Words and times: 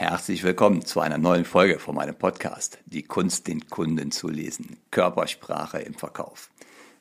Herzlich 0.00 0.44
willkommen 0.44 0.84
zu 0.84 1.00
einer 1.00 1.18
neuen 1.18 1.44
Folge 1.44 1.80
von 1.80 1.96
meinem 1.96 2.14
Podcast, 2.14 2.78
die 2.86 3.02
Kunst, 3.02 3.48
den 3.48 3.68
Kunden 3.68 4.12
zu 4.12 4.28
lesen, 4.28 4.76
Körpersprache 4.92 5.80
im 5.80 5.94
Verkauf. 5.94 6.50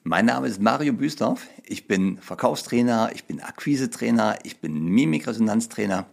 Mein 0.03 0.25
Name 0.25 0.47
ist 0.47 0.59
Mario 0.59 0.93
Büstorf, 0.93 1.47
ich 1.63 1.87
bin 1.87 2.17
Verkaufstrainer, 2.17 3.11
ich 3.13 3.25
bin 3.25 3.39
Akquisetrainer, 3.39 4.39
ich 4.41 4.61
bin 4.61 4.83
Mimikresonanztrainer 4.85 6.07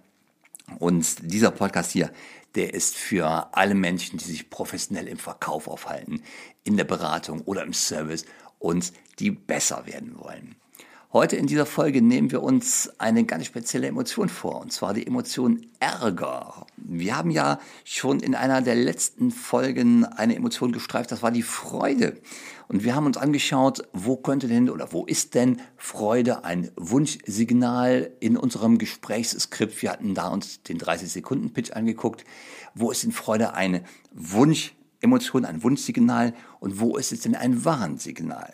und 0.78 1.32
dieser 1.32 1.52
Podcast 1.52 1.90
hier, 1.90 2.10
der 2.54 2.74
ist 2.74 2.96
für 2.96 3.48
alle 3.56 3.74
Menschen, 3.74 4.18
die 4.18 4.26
sich 4.26 4.50
professionell 4.50 5.08
im 5.08 5.16
Verkauf 5.16 5.68
aufhalten, 5.68 6.20
in 6.64 6.76
der 6.76 6.84
Beratung 6.84 7.40
oder 7.46 7.62
im 7.62 7.72
Service 7.72 8.26
und 8.58 8.92
die 9.20 9.30
besser 9.30 9.86
werden 9.86 10.18
wollen. 10.18 10.54
Heute 11.14 11.36
in 11.36 11.46
dieser 11.46 11.64
Folge 11.64 12.02
nehmen 12.02 12.32
wir 12.32 12.42
uns 12.42 12.90
eine 12.98 13.22
ganz 13.22 13.46
spezielle 13.46 13.86
Emotion 13.86 14.28
vor, 14.28 14.60
und 14.60 14.72
zwar 14.72 14.94
die 14.94 15.06
Emotion 15.06 15.64
Ärger. 15.78 16.66
Wir 16.76 17.16
haben 17.16 17.30
ja 17.30 17.60
schon 17.84 18.18
in 18.18 18.34
einer 18.34 18.62
der 18.62 18.74
letzten 18.74 19.30
Folgen 19.30 20.04
eine 20.04 20.34
Emotion 20.34 20.72
gestreift, 20.72 21.12
das 21.12 21.22
war 21.22 21.30
die 21.30 21.44
Freude. 21.44 22.20
Und 22.66 22.82
wir 22.82 22.96
haben 22.96 23.06
uns 23.06 23.16
angeschaut, 23.16 23.86
wo 23.92 24.16
könnte 24.16 24.48
denn 24.48 24.68
oder 24.68 24.92
wo 24.92 25.06
ist 25.06 25.36
denn 25.36 25.60
Freude 25.76 26.42
ein 26.42 26.72
Wunschsignal 26.74 28.10
in 28.18 28.36
unserem 28.36 28.78
Gesprächsskript? 28.78 29.82
Wir 29.82 29.92
hatten 29.92 30.16
da 30.16 30.26
uns 30.26 30.64
den 30.64 30.80
30-Sekunden-Pitch 30.80 31.74
angeguckt. 31.74 32.24
Wo 32.74 32.90
ist 32.90 33.04
denn 33.04 33.12
Freude 33.12 33.54
eine 33.54 33.84
Wunschemotion, 34.10 35.44
ein 35.44 35.62
Wunschsignal 35.62 36.34
und 36.58 36.80
wo 36.80 36.96
ist 36.96 37.12
es 37.12 37.20
denn 37.20 37.36
ein 37.36 37.64
Warnsignal? 37.64 38.52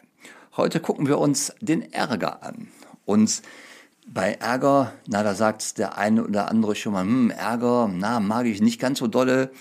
Heute 0.56 0.80
gucken 0.80 1.06
wir 1.06 1.18
uns 1.18 1.54
den 1.60 1.92
Ärger 1.92 2.42
an. 2.42 2.66
Und 3.04 3.42
bei 4.04 4.32
Ärger, 4.32 4.92
na, 5.06 5.22
da 5.22 5.36
sagt 5.36 5.78
der 5.78 5.96
eine 5.96 6.24
oder 6.24 6.50
andere 6.50 6.74
schon 6.74 6.92
mal, 6.92 7.04
hm, 7.04 7.30
Ärger, 7.30 7.88
na, 7.92 8.18
mag 8.18 8.46
ich 8.46 8.60
nicht 8.60 8.80
ganz 8.80 8.98
so 8.98 9.06
dolle. 9.06 9.52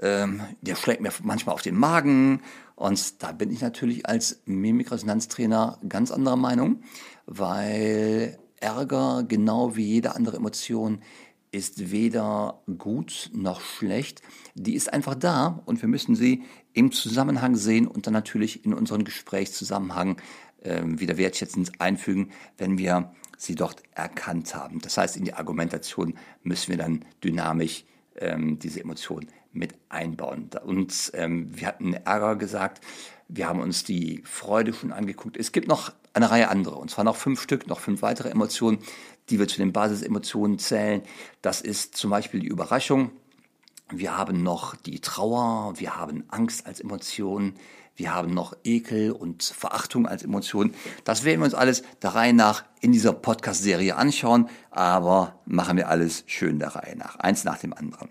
Ähm, 0.00 0.40
der 0.60 0.76
schlägt 0.76 1.00
mir 1.00 1.10
manchmal 1.24 1.54
auf 1.54 1.62
den 1.62 1.74
Magen. 1.74 2.42
Und 2.76 3.24
da 3.24 3.32
bin 3.32 3.50
ich 3.50 3.60
natürlich 3.60 4.06
als 4.06 4.40
Mimikresonanztrainer 4.44 5.80
ganz 5.88 6.12
anderer 6.12 6.36
Meinung, 6.36 6.82
weil 7.26 8.38
Ärger, 8.60 9.24
genau 9.26 9.74
wie 9.74 9.84
jede 9.84 10.14
andere 10.14 10.36
Emotion, 10.36 11.00
ist 11.50 11.90
weder 11.90 12.62
gut 12.78 13.30
noch 13.32 13.60
schlecht. 13.60 14.22
Die 14.54 14.74
ist 14.74 14.92
einfach 14.92 15.16
da 15.16 15.62
und 15.64 15.80
wir 15.82 15.88
müssen 15.88 16.14
sie 16.14 16.44
im 16.76 16.92
Zusammenhang 16.92 17.56
sehen 17.56 17.86
und 17.86 18.06
dann 18.06 18.12
natürlich 18.12 18.64
in 18.64 18.74
unseren 18.74 19.04
Gesprächszusammenhang 19.04 20.20
äh, 20.62 20.82
wieder 20.84 21.16
wertschätzend 21.16 21.80
einfügen, 21.80 22.30
wenn 22.58 22.78
wir 22.78 23.12
sie 23.38 23.54
dort 23.54 23.82
erkannt 23.92 24.54
haben. 24.54 24.80
Das 24.80 24.98
heißt, 24.98 25.16
in 25.16 25.24
die 25.24 25.34
Argumentation 25.34 26.14
müssen 26.42 26.70
wir 26.70 26.78
dann 26.78 27.04
dynamisch 27.24 27.84
ähm, 28.16 28.58
diese 28.58 28.80
Emotion 28.80 29.26
mit 29.52 29.74
einbauen. 29.88 30.50
Und 30.64 31.12
ähm, 31.14 31.48
wir 31.56 31.66
hatten 31.66 31.94
Ärger 31.94 32.36
gesagt, 32.36 32.84
wir 33.28 33.48
haben 33.48 33.60
uns 33.60 33.84
die 33.84 34.22
Freude 34.24 34.72
schon 34.72 34.92
angeguckt. 34.92 35.36
Es 35.36 35.52
gibt 35.52 35.68
noch 35.68 35.92
eine 36.12 36.30
Reihe 36.30 36.48
andere, 36.48 36.76
und 36.76 36.90
zwar 36.90 37.04
noch 37.04 37.16
fünf 37.16 37.42
Stück, 37.42 37.66
noch 37.66 37.80
fünf 37.80 38.02
weitere 38.02 38.28
Emotionen, 38.30 38.78
die 39.28 39.38
wir 39.38 39.48
zu 39.48 39.56
den 39.58 39.72
Basisemotionen 39.72 40.58
zählen. 40.58 41.02
Das 41.42 41.60
ist 41.60 41.96
zum 41.96 42.10
Beispiel 42.10 42.40
die 42.40 42.46
Überraschung. 42.46 43.10
Wir 43.90 44.16
haben 44.16 44.42
noch 44.42 44.74
die 44.74 45.00
Trauer, 45.00 45.74
wir 45.76 45.96
haben 45.96 46.24
Angst 46.28 46.66
als 46.66 46.80
Emotion, 46.80 47.54
wir 47.94 48.12
haben 48.12 48.34
noch 48.34 48.52
Ekel 48.64 49.12
und 49.12 49.44
Verachtung 49.44 50.08
als 50.08 50.24
Emotion. 50.24 50.74
Das 51.04 51.22
werden 51.22 51.38
wir 51.40 51.44
uns 51.44 51.54
alles 51.54 51.84
der 52.02 52.16
Reihe 52.16 52.34
nach 52.34 52.64
in 52.80 52.90
dieser 52.90 53.12
Podcast-Serie 53.12 53.94
anschauen, 53.94 54.48
aber 54.72 55.40
machen 55.46 55.76
wir 55.76 55.88
alles 55.88 56.24
schön 56.26 56.58
der 56.58 56.74
Reihe 56.74 56.96
nach, 56.96 57.16
eins 57.20 57.44
nach 57.44 57.58
dem 57.58 57.72
anderen. 57.72 58.08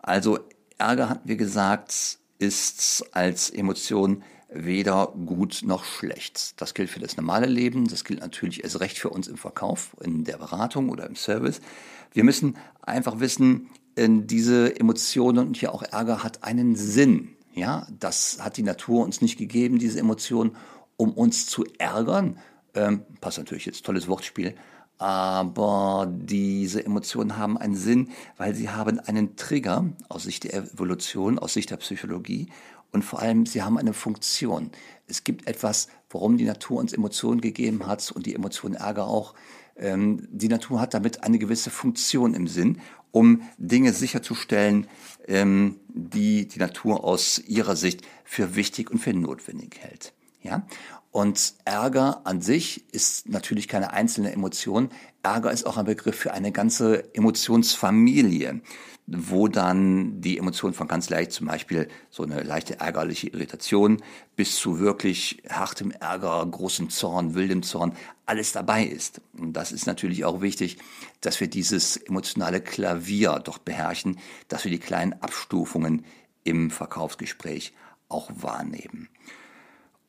Also 0.00 0.38
Ärger, 0.78 1.10
hatten 1.10 1.28
wir 1.28 1.36
gesagt, 1.36 2.18
ist 2.38 3.04
als 3.14 3.50
Emotion 3.50 4.22
weder 4.48 5.12
gut 5.26 5.60
noch 5.64 5.84
schlecht. 5.84 6.60
Das 6.60 6.72
gilt 6.72 6.88
für 6.88 6.98
das 6.98 7.18
normale 7.18 7.46
Leben, 7.46 7.86
das 7.86 8.04
gilt 8.04 8.20
natürlich 8.20 8.64
erst 8.64 8.80
recht 8.80 8.98
für 8.98 9.10
uns 9.10 9.28
im 9.28 9.36
Verkauf, 9.36 9.94
in 10.02 10.24
der 10.24 10.38
Beratung 10.38 10.88
oder 10.88 11.06
im 11.06 11.14
Service. 11.14 11.60
Wir 12.12 12.24
müssen 12.24 12.56
einfach 12.82 13.20
wissen, 13.20 13.68
diese 14.08 14.78
Emotionen 14.78 15.48
und 15.48 15.56
hier 15.56 15.74
auch 15.74 15.82
Ärger 15.82 16.22
hat 16.22 16.44
einen 16.44 16.76
Sinn. 16.76 17.36
Ja, 17.54 17.86
das 17.98 18.38
hat 18.40 18.56
die 18.56 18.62
Natur 18.62 19.04
uns 19.04 19.20
nicht 19.20 19.38
gegeben, 19.38 19.78
diese 19.78 19.98
Emotion, 19.98 20.56
um 20.96 21.12
uns 21.12 21.46
zu 21.46 21.64
ärgern. 21.78 22.38
Ähm, 22.74 23.02
passt 23.20 23.38
natürlich 23.38 23.66
jetzt, 23.66 23.84
tolles 23.84 24.08
Wortspiel. 24.08 24.54
Aber 24.98 26.10
diese 26.10 26.84
Emotionen 26.84 27.36
haben 27.36 27.56
einen 27.58 27.74
Sinn, 27.74 28.10
weil 28.36 28.54
sie 28.54 28.68
haben 28.68 29.00
einen 29.00 29.36
Trigger 29.36 29.86
aus 30.08 30.24
Sicht 30.24 30.44
der 30.44 30.54
Evolution, 30.54 31.38
aus 31.38 31.54
Sicht 31.54 31.70
der 31.70 31.78
Psychologie 31.78 32.48
und 32.92 33.04
vor 33.04 33.20
allem 33.20 33.46
sie 33.46 33.62
haben 33.62 33.78
eine 33.78 33.92
Funktion. 33.92 34.70
Es 35.06 35.24
gibt 35.24 35.46
etwas, 35.46 35.88
warum 36.10 36.36
die 36.36 36.44
Natur 36.44 36.78
uns 36.78 36.92
Emotionen 36.92 37.40
gegeben 37.40 37.86
hat 37.86 38.10
und 38.12 38.26
die 38.26 38.34
Emotion 38.34 38.74
Ärger 38.74 39.06
auch. 39.06 39.34
Ähm, 39.76 40.26
die 40.30 40.48
Natur 40.48 40.80
hat 40.80 40.94
damit 40.94 41.24
eine 41.24 41.38
gewisse 41.38 41.70
Funktion 41.70 42.34
im 42.34 42.46
Sinn, 42.46 42.80
um 43.12 43.42
Dinge 43.58 43.92
sicherzustellen, 43.92 44.86
ähm, 45.26 45.80
die 45.88 46.46
die 46.46 46.58
Natur 46.58 47.04
aus 47.04 47.38
ihrer 47.38 47.76
Sicht 47.76 48.02
für 48.24 48.54
wichtig 48.54 48.90
und 48.90 48.98
für 48.98 49.12
notwendig 49.12 49.78
hält. 49.80 50.12
Ja? 50.42 50.66
Und 51.12 51.54
Ärger 51.64 52.20
an 52.24 52.40
sich 52.40 52.84
ist 52.92 53.28
natürlich 53.28 53.66
keine 53.66 53.92
einzelne 53.92 54.32
Emotion. 54.32 54.90
Ärger 55.22 55.52
ist 55.52 55.66
auch 55.66 55.76
ein 55.76 55.84
Begriff 55.84 56.16
für 56.16 56.32
eine 56.32 56.52
ganze 56.52 57.14
Emotionsfamilie, 57.14 58.60
wo 59.06 59.48
dann 59.48 60.20
die 60.20 60.38
Emotionen 60.38 60.72
von 60.72 60.86
ganz 60.86 61.10
leicht, 61.10 61.32
zum 61.32 61.48
Beispiel 61.48 61.88
so 62.10 62.22
eine 62.22 62.42
leichte 62.42 62.78
ärgerliche 62.78 63.28
Irritation, 63.28 64.00
bis 64.36 64.56
zu 64.56 64.78
wirklich 64.78 65.42
hartem 65.48 65.90
Ärger, 65.90 66.46
großem 66.46 66.90
Zorn, 66.90 67.34
wildem 67.34 67.62
Zorn, 67.62 67.92
alles 68.24 68.52
dabei 68.52 68.84
ist. 68.84 69.20
Und 69.36 69.54
das 69.54 69.72
ist 69.72 69.86
natürlich 69.86 70.24
auch 70.24 70.40
wichtig, 70.42 70.78
dass 71.20 71.40
wir 71.40 71.48
dieses 71.48 71.96
emotionale 71.96 72.60
Klavier 72.60 73.40
doch 73.42 73.58
beherrschen, 73.58 74.18
dass 74.48 74.64
wir 74.64 74.70
die 74.70 74.78
kleinen 74.78 75.14
Abstufungen 75.14 76.04
im 76.44 76.70
Verkaufsgespräch 76.70 77.74
auch 78.08 78.30
wahrnehmen. 78.34 79.08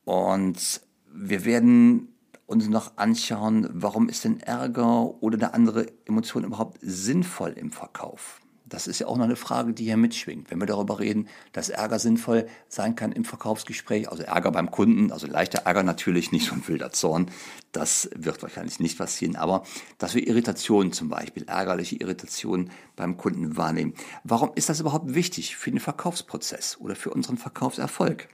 Und 0.04 0.80
wir 1.12 1.44
werden 1.44 2.11
uns 2.52 2.68
noch 2.68 2.96
anschauen, 2.96 3.68
warum 3.72 4.08
ist 4.08 4.24
denn 4.24 4.38
Ärger 4.40 5.22
oder 5.22 5.38
eine 5.38 5.54
andere 5.54 5.86
Emotion 6.04 6.44
überhaupt 6.44 6.78
sinnvoll 6.82 7.52
im 7.52 7.72
Verkauf? 7.72 8.40
Das 8.66 8.86
ist 8.86 9.00
ja 9.00 9.06
auch 9.06 9.16
noch 9.16 9.24
eine 9.24 9.36
Frage, 9.36 9.72
die 9.72 9.84
hier 9.84 9.96
mitschwingt. 9.96 10.50
Wenn 10.50 10.58
wir 10.60 10.66
darüber 10.66 10.98
reden, 10.98 11.28
dass 11.52 11.68
Ärger 11.68 11.98
sinnvoll 11.98 12.46
sein 12.68 12.94
kann 12.94 13.12
im 13.12 13.24
Verkaufsgespräch, 13.24 14.08
also 14.10 14.22
Ärger 14.22 14.50
beim 14.50 14.70
Kunden, 14.70 15.12
also 15.12 15.26
leichter 15.26 15.60
Ärger 15.66 15.82
natürlich, 15.82 16.30
nicht 16.32 16.46
so 16.46 16.54
ein 16.54 16.66
wilder 16.68 16.92
Zorn, 16.92 17.30
das 17.72 18.10
wird 18.14 18.42
wahrscheinlich 18.42 18.80
nicht 18.80 18.98
passieren, 18.98 19.36
aber 19.36 19.64
dass 19.98 20.14
wir 20.14 20.26
Irritationen 20.26 20.92
zum 20.92 21.08
Beispiel, 21.08 21.44
ärgerliche 21.44 21.96
Irritationen 21.96 22.70
beim 22.96 23.16
Kunden 23.16 23.56
wahrnehmen. 23.56 23.94
Warum 24.24 24.52
ist 24.54 24.68
das 24.68 24.80
überhaupt 24.80 25.14
wichtig 25.14 25.56
für 25.56 25.70
den 25.70 25.80
Verkaufsprozess 25.80 26.78
oder 26.78 26.96
für 26.96 27.10
unseren 27.10 27.38
Verkaufserfolg? 27.38 28.28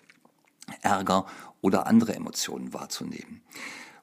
Ärger 0.83 1.27
oder 1.61 1.87
andere 1.87 2.15
Emotionen 2.15 2.73
wahrzunehmen. 2.73 3.43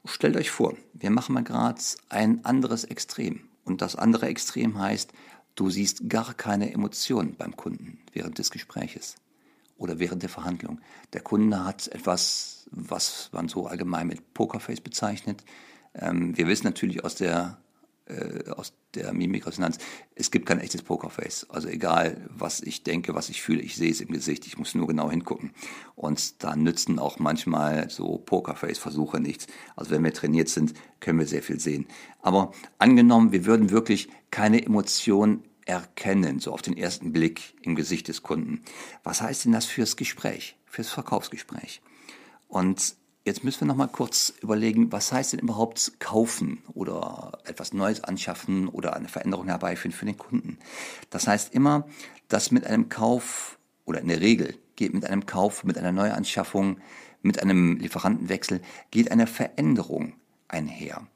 Stellt 0.05 0.37
euch 0.37 0.51
vor, 0.51 0.75
wir 0.93 1.09
machen 1.09 1.33
mal 1.33 1.43
gerade 1.43 1.81
ein 2.09 2.45
anderes 2.45 2.83
Extrem. 2.83 3.41
Und 3.63 3.81
das 3.81 3.95
andere 3.95 4.27
Extrem 4.27 4.79
heißt, 4.79 5.11
du 5.55 5.69
siehst 5.69 6.09
gar 6.09 6.33
keine 6.35 6.71
Emotionen 6.71 7.35
beim 7.35 7.55
Kunden 7.55 7.99
während 8.13 8.37
des 8.37 8.51
Gespräches 8.51 9.15
oder 9.77 9.99
während 9.99 10.21
der 10.21 10.29
Verhandlung. 10.29 10.79
Der 11.13 11.21
Kunde 11.21 11.65
hat 11.65 11.87
etwas, 11.87 12.67
was 12.71 13.29
man 13.33 13.47
so 13.47 13.65
allgemein 13.67 14.07
mit 14.07 14.33
Pokerface 14.33 14.81
bezeichnet. 14.81 15.43
Ähm, 15.95 16.37
wir 16.37 16.47
wissen 16.47 16.65
natürlich 16.65 17.03
aus 17.03 17.15
der 17.15 17.57
äh, 18.07 18.49
aus 18.51 18.73
der 18.93 19.13
Mimikresonanz, 19.13 19.77
es 20.13 20.31
gibt 20.31 20.45
kein 20.45 20.59
echtes 20.59 20.83
Pokerface. 20.83 21.47
Also 21.49 21.67
egal, 21.67 22.29
was 22.29 22.61
ich 22.61 22.83
denke, 22.83 23.15
was 23.15 23.29
ich 23.29 23.41
fühle, 23.41 23.61
ich 23.61 23.75
sehe 23.75 23.91
es 23.91 24.01
im 24.01 24.11
Gesicht. 24.11 24.45
Ich 24.45 24.57
muss 24.57 24.75
nur 24.75 24.87
genau 24.87 25.09
hingucken. 25.09 25.51
Und 25.95 26.43
da 26.43 26.55
nützen 26.55 26.99
auch 26.99 27.19
manchmal 27.19 27.89
so 27.89 28.17
Pokerface-Versuche 28.19 29.19
nichts. 29.19 29.47
Also 29.75 29.91
wenn 29.91 30.03
wir 30.03 30.13
trainiert 30.13 30.49
sind, 30.49 30.73
können 30.99 31.19
wir 31.19 31.27
sehr 31.27 31.43
viel 31.43 31.59
sehen. 31.59 31.87
Aber 32.21 32.51
angenommen, 32.77 33.31
wir 33.31 33.45
würden 33.45 33.71
wirklich 33.71 34.09
keine 34.31 34.63
Emotion 34.63 35.43
erkennen, 35.65 36.39
so 36.39 36.51
auf 36.51 36.61
den 36.61 36.77
ersten 36.77 37.11
Blick 37.11 37.55
im 37.63 37.75
Gesicht 37.75 38.07
des 38.07 38.21
Kunden. 38.21 38.61
Was 39.03 39.21
heißt 39.21 39.45
denn 39.45 39.51
das 39.51 39.65
fürs 39.65 39.97
Gespräch, 39.97 40.57
fürs 40.65 40.91
Verkaufsgespräch? 40.91 41.81
Und 42.47 42.95
Jetzt 43.27 43.43
müssen 43.43 43.61
wir 43.61 43.67
noch 43.69 43.75
mal 43.75 43.87
kurz 43.87 44.33
überlegen, 44.41 44.91
was 44.91 45.11
heißt 45.11 45.33
denn 45.33 45.39
überhaupt 45.39 45.99
kaufen 45.99 46.61
oder 46.75 47.39
etwas 47.45 47.73
Neues 47.73 48.03
anschaffen 48.03 48.67
oder 48.67 48.95
eine 48.95 49.07
Veränderung 49.07 49.47
herbeiführen 49.47 49.93
für 49.93 50.05
den 50.05 50.15
Kunden. 50.15 50.59
Das 51.09 51.27
heißt 51.27 51.51
immer, 51.55 51.87
dass 52.27 52.51
mit 52.51 52.67
einem 52.67 52.87
Kauf 52.87 53.57
oder 53.85 53.99
in 53.99 54.09
der 54.09 54.21
Regel 54.21 54.55
geht 54.75 54.93
mit 54.93 55.07
einem 55.07 55.25
Kauf, 55.25 55.63
mit 55.63 55.75
einer 55.75 55.91
Neuanschaffung, 55.91 56.77
mit 57.23 57.41
einem 57.41 57.77
Lieferantenwechsel 57.77 58.61
geht 58.91 59.09
eine 59.09 59.25
Veränderung 59.25 60.13
einher. 60.47 61.07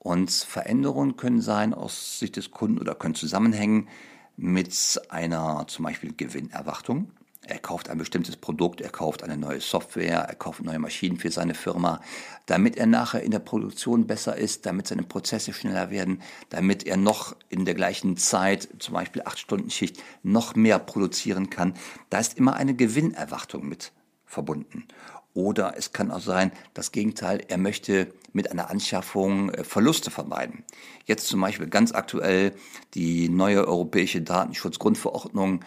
Und 0.00 0.32
Veränderungen 0.32 1.16
können 1.16 1.40
sein 1.40 1.74
aus 1.74 2.18
Sicht 2.18 2.34
des 2.34 2.50
Kunden 2.50 2.80
oder 2.80 2.96
können 2.96 3.14
zusammenhängen 3.14 3.88
mit 4.36 5.00
einer 5.10 5.64
zum 5.68 5.84
Beispiel 5.84 6.12
Gewinnerwartung. 6.12 7.12
Er 7.48 7.58
kauft 7.58 7.88
ein 7.88 7.98
bestimmtes 7.98 8.36
Produkt, 8.36 8.80
er 8.80 8.90
kauft 8.90 9.22
eine 9.22 9.36
neue 9.36 9.60
Software, 9.60 10.22
er 10.28 10.34
kauft 10.34 10.64
neue 10.64 10.80
Maschinen 10.80 11.16
für 11.16 11.30
seine 11.30 11.54
Firma, 11.54 12.00
damit 12.46 12.76
er 12.76 12.86
nachher 12.86 13.22
in 13.22 13.30
der 13.30 13.38
Produktion 13.38 14.06
besser 14.06 14.36
ist, 14.36 14.66
damit 14.66 14.88
seine 14.88 15.04
Prozesse 15.04 15.52
schneller 15.52 15.90
werden, 15.90 16.22
damit 16.48 16.84
er 16.84 16.96
noch 16.96 17.36
in 17.48 17.64
der 17.64 17.74
gleichen 17.74 18.16
Zeit, 18.16 18.68
zum 18.80 18.94
Beispiel 18.94 19.22
acht 19.24 19.38
Stunden 19.38 19.70
Schicht, 19.70 20.02
noch 20.24 20.56
mehr 20.56 20.80
produzieren 20.80 21.48
kann. 21.48 21.74
Da 22.10 22.18
ist 22.18 22.36
immer 22.36 22.56
eine 22.56 22.74
Gewinnerwartung 22.74 23.68
mit 23.68 23.92
verbunden. 24.24 24.88
Oder 25.36 25.74
es 25.76 25.92
kann 25.92 26.10
auch 26.10 26.20
sein, 26.20 26.50
das 26.72 26.92
Gegenteil, 26.92 27.44
er 27.48 27.58
möchte 27.58 28.10
mit 28.32 28.50
einer 28.50 28.70
Anschaffung 28.70 29.50
äh, 29.50 29.64
Verluste 29.64 30.10
vermeiden. 30.10 30.64
Jetzt 31.04 31.28
zum 31.28 31.42
Beispiel 31.42 31.66
ganz 31.66 31.92
aktuell 31.92 32.54
die 32.94 33.28
neue 33.28 33.68
europäische 33.68 34.22
Datenschutzgrundverordnung 34.22 35.60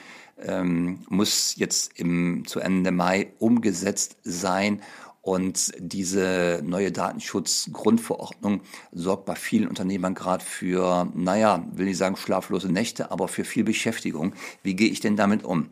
ähm, 0.43 0.99
muss 1.09 1.55
jetzt 1.55 1.99
im, 1.99 2.43
zu 2.45 2.59
Ende 2.59 2.91
Mai 2.91 3.33
umgesetzt 3.39 4.17
sein. 4.23 4.81
Und 5.21 5.73
diese 5.77 6.61
neue 6.63 6.91
Datenschutzgrundverordnung 6.91 8.61
sorgt 8.91 9.25
bei 9.25 9.35
vielen 9.35 9.67
Unternehmern 9.67 10.15
gerade 10.15 10.43
für, 10.43 11.11
naja, 11.13 11.65
will 11.73 11.87
ich 11.87 11.97
sagen 11.97 12.15
schlaflose 12.15 12.71
Nächte, 12.71 13.11
aber 13.11 13.27
für 13.27 13.43
viel 13.43 13.63
Beschäftigung. 13.63 14.33
Wie 14.63 14.75
gehe 14.75 14.89
ich 14.89 15.01
denn 15.01 15.17
damit 15.17 15.43
um? 15.43 15.69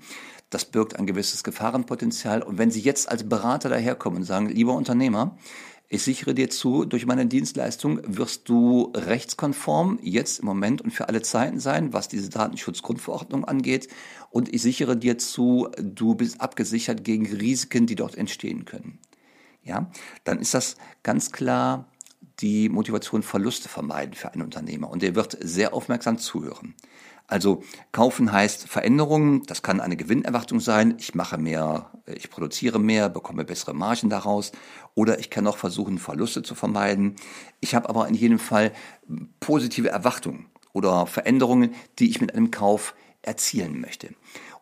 Das 0.50 0.66
birgt 0.66 0.98
ein 0.98 1.08
gewisses 1.08 1.44
Gefahrenpotenzial. 1.44 2.42
Und 2.42 2.58
wenn 2.58 2.72
Sie 2.72 2.82
jetzt 2.82 3.10
als 3.10 3.28
Berater 3.28 3.70
daherkommen 3.70 4.20
und 4.20 4.26
sagen, 4.26 4.48
lieber 4.48 4.74
Unternehmer, 4.74 5.38
ich 5.90 6.04
sichere 6.04 6.34
dir 6.34 6.50
zu, 6.50 6.84
durch 6.84 7.06
meine 7.06 7.28
Dienstleistung 7.28 8.02
wirst 8.04 8.50
du 8.50 8.92
rechtskonform 8.94 10.00
jetzt 10.02 10.40
im 10.40 10.46
Moment 10.46 10.82
und 10.82 10.92
für 10.92 11.08
alle 11.08 11.22
Zeiten 11.22 11.60
sein, 11.60 11.94
was 11.94 12.10
diese 12.10 12.30
Datenschutzgrundverordnung 12.30 13.46
angeht. 13.46 13.88
Und 14.30 14.54
ich 14.54 14.62
sichere 14.62 14.98
dir 14.98 15.18
zu, 15.18 15.70
du 15.78 16.16
bist 16.16 16.42
abgesichert 16.42 17.06
gegen 17.06 17.26
Risiken, 17.26 17.86
die 17.86 17.96
dort 17.96 18.16
entstehen 18.16 18.66
können. 18.66 19.00
Ja, 19.64 19.90
dann 20.26 20.40
ist 20.40 20.54
das 20.54 20.76
ganz 21.04 21.32
klar 21.32 21.90
die 22.40 22.68
Motivation 22.68 23.24
Verluste 23.24 23.70
vermeiden 23.70 24.14
für 24.14 24.34
einen 24.34 24.44
Unternehmer. 24.44 24.90
Und 24.90 25.02
der 25.02 25.16
wird 25.16 25.38
sehr 25.42 25.74
aufmerksam 25.74 26.18
zuhören. 26.18 26.76
Also 27.28 27.62
kaufen 27.92 28.32
heißt 28.32 28.70
Veränderungen, 28.70 29.44
das 29.44 29.62
kann 29.62 29.82
eine 29.82 29.98
Gewinnerwartung 29.98 30.62
sein, 30.62 30.96
ich 30.98 31.14
mache 31.14 31.38
mehr, 31.38 31.92
ich 32.06 32.30
produziere 32.30 32.80
mehr, 32.80 33.10
bekomme 33.10 33.44
bessere 33.44 33.74
Margen 33.74 34.10
daraus 34.10 34.54
oder 34.96 35.20
ich 35.20 35.30
kann 35.30 35.46
auch 35.46 35.58
versuchen, 35.58 35.98
Verluste 35.98 36.42
zu 36.42 36.56
vermeiden. 36.56 37.18
Ich 37.60 37.76
habe 37.76 37.90
aber 37.90 38.08
in 38.08 38.14
jedem 38.14 38.40
Fall 38.40 38.72
positive 39.42 39.90
Erwartungen 39.90 40.46
oder 40.72 41.06
Veränderungen, 41.06 41.76
die 42.00 42.10
ich 42.10 42.22
mit 42.22 42.34
einem 42.34 42.50
Kauf 42.50 42.96
erzielen 43.24 43.82
möchte. 43.82 44.14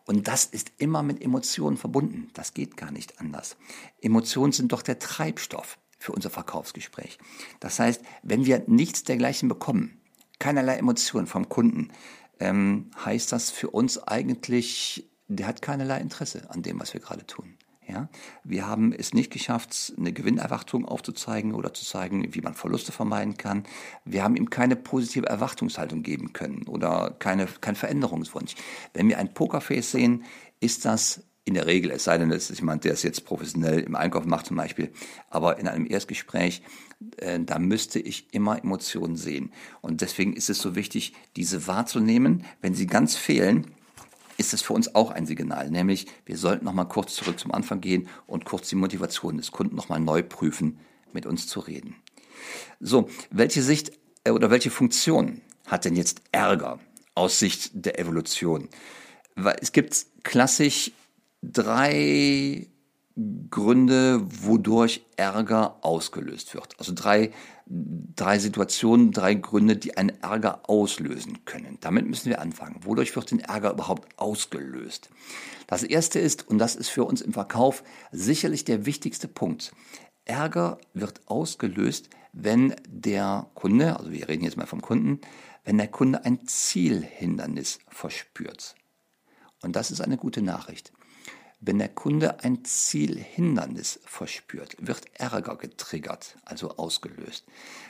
Und 0.04 0.26
das 0.26 0.44
ist 0.44 0.72
immer 0.78 1.02
mit 1.02 1.22
Emotionen 1.22 1.76
verbunden. 1.76 2.30
Das 2.34 2.52
geht 2.52 2.76
gar 2.76 2.90
nicht 2.90 3.20
anders. 3.20 3.56
Emotionen 4.00 4.52
sind 4.52 4.72
doch 4.72 4.82
der 4.82 4.98
Treibstoff 4.98 5.78
für 5.98 6.12
unser 6.12 6.30
Verkaufsgespräch. 6.30 7.18
Das 7.60 7.78
heißt, 7.78 8.02
wenn 8.22 8.44
wir 8.44 8.64
nichts 8.66 9.04
dergleichen 9.04 9.48
bekommen, 9.48 10.00
keinerlei 10.38 10.76
Emotionen 10.76 11.26
vom 11.26 11.48
Kunden, 11.48 11.90
ähm, 12.40 12.90
heißt 13.04 13.32
das 13.32 13.50
für 13.50 13.70
uns 13.70 13.98
eigentlich, 13.98 15.08
der 15.28 15.46
hat 15.46 15.62
keinerlei 15.62 16.00
Interesse 16.00 16.48
an 16.50 16.62
dem, 16.62 16.80
was 16.80 16.94
wir 16.94 17.00
gerade 17.00 17.26
tun. 17.26 17.56
Ja, 17.88 18.08
wir 18.42 18.66
haben 18.66 18.92
es 18.92 19.14
nicht 19.14 19.32
geschafft, 19.32 19.92
eine 19.96 20.12
Gewinnerwartung 20.12 20.84
aufzuzeigen 20.84 21.54
oder 21.54 21.72
zu 21.72 21.84
zeigen, 21.84 22.34
wie 22.34 22.40
man 22.40 22.54
Verluste 22.54 22.90
vermeiden 22.90 23.36
kann. 23.36 23.62
Wir 24.04 24.24
haben 24.24 24.34
ihm 24.34 24.50
keine 24.50 24.74
positive 24.74 25.26
Erwartungshaltung 25.26 26.02
geben 26.02 26.32
können 26.32 26.64
oder 26.66 27.14
keine, 27.20 27.46
kein 27.60 27.76
Veränderungswunsch. 27.76 28.56
Wenn 28.92 29.08
wir 29.08 29.18
ein 29.18 29.32
Pokerface 29.32 29.92
sehen, 29.92 30.24
ist 30.58 30.84
das 30.84 31.22
in 31.44 31.54
der 31.54 31.66
Regel, 31.66 31.92
es 31.92 32.02
sei 32.02 32.18
denn, 32.18 32.32
es 32.32 32.50
ist 32.50 32.58
jemand, 32.58 32.82
der 32.82 32.92
es 32.92 33.04
jetzt 33.04 33.24
professionell 33.24 33.78
im 33.78 33.94
Einkauf 33.94 34.24
macht 34.24 34.46
zum 34.46 34.56
Beispiel, 34.56 34.92
aber 35.30 35.60
in 35.60 35.68
einem 35.68 35.86
Erstgespräch, 35.86 36.62
äh, 37.18 37.40
da 37.40 37.58
müsste 37.58 37.98
ich 37.98 38.32
immer 38.32 38.58
Emotionen 38.58 39.16
sehen. 39.16 39.52
Und 39.80 40.00
deswegen 40.00 40.34
ist 40.34 40.50
es 40.50 40.58
so 40.58 40.74
wichtig, 40.74 41.12
diese 41.36 41.66
wahrzunehmen. 41.66 42.44
Wenn 42.60 42.74
sie 42.74 42.86
ganz 42.86 43.16
fehlen, 43.16 43.74
ist 44.38 44.52
es 44.52 44.62
für 44.62 44.72
uns 44.72 44.94
auch 44.94 45.10
ein 45.10 45.26
Signal, 45.26 45.70
nämlich 45.70 46.06
wir 46.26 46.36
sollten 46.36 46.66
noch 46.66 46.74
mal 46.74 46.84
kurz 46.84 47.14
zurück 47.14 47.38
zum 47.38 47.52
Anfang 47.52 47.80
gehen 47.80 48.08
und 48.26 48.44
kurz 48.44 48.68
die 48.68 48.76
Motivation 48.76 49.38
des 49.38 49.50
Kunden 49.50 49.76
noch 49.76 49.88
mal 49.88 49.98
neu 49.98 50.22
prüfen, 50.22 50.78
mit 51.12 51.24
uns 51.24 51.46
zu 51.46 51.60
reden. 51.60 51.96
So, 52.80 53.08
welche 53.30 53.62
Sicht 53.62 53.92
äh, 54.24 54.30
oder 54.30 54.50
welche 54.50 54.70
Funktion 54.70 55.40
hat 55.66 55.84
denn 55.84 55.96
jetzt 55.96 56.20
Ärger 56.32 56.78
aus 57.14 57.38
Sicht 57.38 57.70
der 57.72 57.98
Evolution? 57.98 58.68
Weil 59.34 59.56
es 59.60 59.72
gibt 59.72 60.06
klassisch 60.22 60.92
drei 61.42 62.66
Gründe, 63.50 64.20
wodurch 64.42 65.06
Ärger 65.16 65.78
ausgelöst 65.80 66.52
wird. 66.54 66.78
Also 66.78 66.92
drei, 66.94 67.32
drei 67.66 68.38
Situationen, 68.38 69.10
drei 69.10 69.34
Gründe, 69.34 69.76
die 69.76 69.96
einen 69.96 70.20
Ärger 70.22 70.68
auslösen 70.68 71.44
können. 71.46 71.78
Damit 71.80 72.06
müssen 72.06 72.28
wir 72.28 72.42
anfangen. 72.42 72.80
Wodurch 72.82 73.16
wird 73.16 73.30
denn 73.30 73.40
Ärger 73.40 73.72
überhaupt 73.72 74.18
ausgelöst? 74.18 75.08
Das 75.66 75.82
erste 75.82 76.18
ist, 76.18 76.46
und 76.48 76.58
das 76.58 76.76
ist 76.76 76.90
für 76.90 77.04
uns 77.04 77.22
im 77.22 77.32
Verkauf 77.32 77.82
sicherlich 78.12 78.64
der 78.64 78.84
wichtigste 78.84 79.28
Punkt. 79.28 79.72
Ärger 80.26 80.78
wird 80.92 81.22
ausgelöst, 81.26 82.10
wenn 82.34 82.76
der 82.86 83.46
Kunde, 83.54 83.96
also 83.98 84.12
wir 84.12 84.28
reden 84.28 84.44
jetzt 84.44 84.58
mal 84.58 84.66
vom 84.66 84.82
Kunden, 84.82 85.20
wenn 85.64 85.78
der 85.78 85.88
Kunde 85.88 86.24
ein 86.26 86.46
Zielhindernis 86.46 87.78
verspürt. 87.88 88.74
Und 89.62 89.74
das 89.74 89.90
ist 89.90 90.02
eine 90.02 90.18
gute 90.18 90.42
Nachricht. 90.42 90.92
Wenn 91.66 91.80
der 91.80 91.88
Kunde 91.88 92.44
ein 92.44 92.64
Zielhindernis 92.64 93.98
verspürt, 94.04 94.76
wird 94.78 95.02
Ärger 95.14 95.56
getriggert, 95.56 96.36
also 96.44 96.76
ausgelöst. 96.76 97.44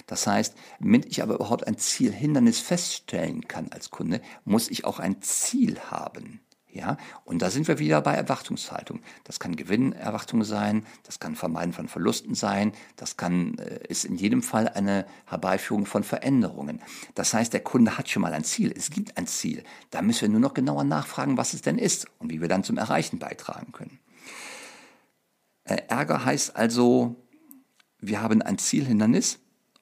Das 0.07 0.27
heißt, 0.27 0.55
wenn 0.79 1.03
ich 1.03 1.23
aber 1.23 1.35
überhaupt 1.35 1.67
ein 1.67 1.77
Zielhindernis 1.77 2.59
feststellen 2.59 3.47
kann 3.49 3.71
als 3.73 3.91
Kunde, 3.91 4.23
muss 4.47 4.71
ich 4.71 4.87
auch 4.87 4.99
ein 4.99 5.21
Ziel 5.21 5.79
haben. 5.79 6.41
Ja, 6.69 6.99
und 7.25 7.41
da 7.41 7.51
sind 7.51 7.69
wir 7.69 7.79
wieder 7.79 8.03
bei 8.03 8.15
Erwartungshaltung. 8.15 9.01
Das 9.25 9.41
kann 9.41 9.57
Gewinnerwartung 9.57 10.45
sein, 10.45 10.85
das 11.05 11.21
kann 11.21 11.35
Vermeiden 11.35 11.73
von 11.73 11.89
Verlusten 11.89 12.35
sein, 12.35 12.73
das 12.97 13.17
kann, 13.17 13.57
äh, 13.59 13.87
ist 13.89 14.05
in 14.05 14.17
jedem 14.17 14.43
Fall 14.43 14.69
eine 14.69 15.07
Herbeiführung 15.25 15.87
von 15.87 16.05
Veränderungen. 16.05 16.83
Das 17.15 17.33
heißt, 17.33 17.53
der 17.53 17.61
Kunde 17.61 17.97
hat 17.97 18.11
schon 18.11 18.23
mal 18.23 18.35
ein 18.35 18.45
Ziel, 18.45 18.75
es 18.77 18.91
gibt 18.91 19.17
ein 19.17 19.27
Ziel. 19.27 19.65
Da 19.91 20.03
müssen 20.03 20.23
wir 20.23 20.29
nur 20.29 20.41
noch 20.41 20.55
genauer 20.55 20.85
nachfragen, 20.85 21.39
was 21.39 21.55
es 21.55 21.63
denn 21.63 21.79
ist 21.79 22.09
und 22.19 22.31
wie 22.31 22.43
wir 22.43 22.49
dann 22.49 22.65
zum 22.65 22.77
Erreichen 22.77 23.19
beitragen 23.19 23.73
können. 23.73 23.99
Äh, 25.65 25.83
Ärger 25.89 26.27
heißt 26.27 26.57
also, 26.57 27.17
wir 28.01 28.21
haben 28.21 28.43
ein 28.43 28.59
Zielhindernis, 28.59 29.39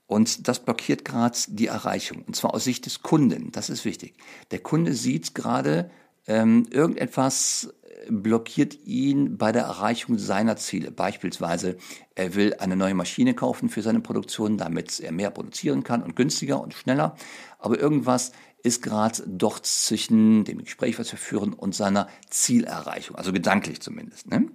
und 0.06 0.48
das 0.48 0.60
blockiert 0.60 1.04
gerade 1.04 1.36
die 1.48 1.66
Erreichung. 1.66 2.22
Und 2.26 2.36
zwar 2.36 2.54
aus 2.54 2.64
Sicht 2.64 2.86
des 2.86 3.02
Kunden. 3.02 3.50
Das 3.52 3.70
ist 3.70 3.84
wichtig. 3.84 4.14
Der 4.50 4.58
Kunde 4.58 4.92
sieht 4.94 5.34
gerade 5.34 5.90
ähm, 6.26 6.66
irgendetwas 6.70 7.74
blockiert 8.08 8.78
ihn 8.84 9.38
bei 9.38 9.52
der 9.52 9.62
Erreichung 9.62 10.18
seiner 10.18 10.56
Ziele. 10.56 10.90
Beispielsweise, 10.90 11.76
er 12.14 12.34
will 12.34 12.54
eine 12.58 12.76
neue 12.76 12.94
Maschine 12.94 13.34
kaufen 13.34 13.68
für 13.68 13.82
seine 13.82 14.00
Produktion, 14.00 14.58
damit 14.58 15.00
er 15.00 15.12
mehr 15.12 15.30
produzieren 15.30 15.84
kann 15.84 16.02
und 16.02 16.16
günstiger 16.16 16.60
und 16.60 16.74
schneller. 16.74 17.16
Aber 17.58 17.78
irgendwas 17.78 18.32
ist 18.62 18.82
gerade 18.82 19.22
dort 19.26 19.66
zwischen 19.66 20.44
dem 20.44 20.64
Gespräch, 20.64 20.98
was 20.98 21.12
wir 21.12 21.18
führen, 21.18 21.52
und 21.52 21.74
seiner 21.74 22.08
Zielerreichung, 22.30 23.16
also 23.16 23.32
gedanklich 23.32 23.80
zumindest. 23.80 24.30
Ne? 24.30 24.48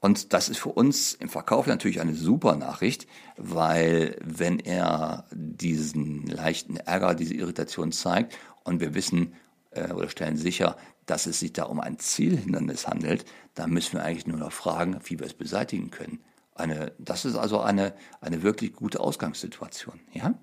Und 0.00 0.32
das 0.32 0.48
ist 0.48 0.58
für 0.58 0.68
uns 0.68 1.14
im 1.14 1.28
Verkauf 1.28 1.66
natürlich 1.66 2.00
eine 2.00 2.14
super 2.14 2.54
Nachricht, 2.54 3.08
weil 3.36 4.16
wenn 4.24 4.60
er 4.60 5.24
diesen 5.32 6.26
leichten 6.26 6.76
Ärger, 6.76 7.16
diese 7.16 7.34
Irritation 7.34 7.90
zeigt 7.90 8.38
und 8.62 8.80
wir 8.80 8.94
wissen 8.94 9.32
äh, 9.70 9.92
oder 9.92 10.08
stellen 10.08 10.36
sicher, 10.36 10.76
dass 11.06 11.26
es 11.26 11.40
sich 11.40 11.52
da 11.52 11.64
um 11.64 11.80
ein 11.80 11.98
Zielhindernis 11.98 12.86
handelt, 12.86 13.24
dann 13.54 13.70
müssen 13.70 13.94
wir 13.94 14.04
eigentlich 14.04 14.26
nur 14.26 14.38
noch 14.38 14.52
fragen, 14.52 14.98
wie 15.04 15.18
wir 15.18 15.26
es 15.26 15.34
beseitigen 15.34 15.90
können. 15.90 16.20
Eine, 16.54 16.92
das 16.98 17.24
ist 17.24 17.36
also 17.36 17.60
eine, 17.60 17.94
eine 18.20 18.42
wirklich 18.42 18.74
gute 18.74 19.00
Ausgangssituation. 19.00 20.00
Ja? 20.12 20.34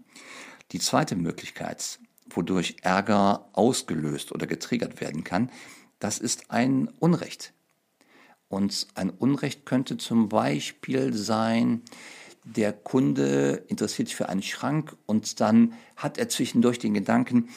Die 0.71 0.79
zweite 0.79 1.15
Möglichkeit, 1.15 1.99
wodurch 2.29 2.77
Ärger 2.81 3.49
ausgelöst 3.53 4.31
oder 4.31 4.47
getriggert 4.47 5.01
werden 5.01 5.23
kann, 5.23 5.51
das 5.99 6.17
ist 6.17 6.51
ein 6.51 6.87
Unrecht. 6.99 7.53
Und 8.47 8.87
ein 8.95 9.09
Unrecht 9.09 9.65
könnte 9.65 9.97
zum 9.97 10.29
Beispiel 10.29 11.13
sein, 11.13 11.81
der 12.43 12.73
Kunde 12.73 13.63
interessiert 13.67 14.07
sich 14.07 14.15
für 14.15 14.29
einen 14.29 14.43
Schrank 14.43 14.95
und 15.07 15.39
dann 15.41 15.73
hat 15.95 16.17
er 16.17 16.29
zwischendurch 16.29 16.77
den 16.77 16.93
Gedanken, 16.93 17.49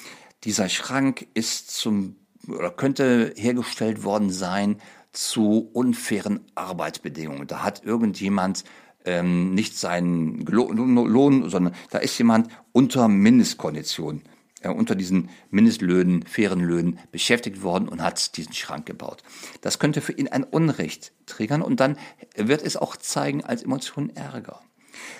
dieser 0.44 0.68
Schrank 0.68 1.26
ist 1.34 1.70
zum 1.70 2.16
oder 2.46 2.70
könnte 2.70 3.34
hergestellt 3.36 4.04
worden 4.04 4.30
sein 4.30 4.80
zu 5.12 5.68
unfairen 5.72 6.40
Arbeitsbedingungen. 6.54 7.46
Da 7.46 7.62
hat 7.62 7.84
irgendjemand 7.84 8.64
ähm, 9.04 9.54
nicht 9.54 9.76
seinen 9.76 10.44
Lohn, 10.46 11.50
sondern 11.50 11.74
da 11.90 11.98
ist 11.98 12.16
jemand 12.18 12.48
unter 12.72 13.08
Mindestkondition 13.08 14.22
äh, 14.60 14.68
unter 14.68 14.94
diesen 14.94 15.30
Mindestlöhnen, 15.50 16.24
fairen 16.26 16.60
Löhnen 16.60 16.98
beschäftigt 17.12 17.62
worden 17.62 17.88
und 17.88 18.02
hat 18.02 18.36
diesen 18.36 18.52
Schrank 18.52 18.86
gebaut. 18.86 19.22
Das 19.60 19.78
könnte 19.78 20.00
für 20.00 20.12
ihn 20.12 20.28
ein 20.28 20.44
Unrecht 20.44 21.12
triggern 21.26 21.62
und 21.62 21.80
dann 21.80 21.96
wird 22.36 22.62
es 22.62 22.76
auch 22.76 22.96
zeigen 22.96 23.44
als 23.44 23.62
Emotion 23.62 24.10
Ärger. 24.10 24.60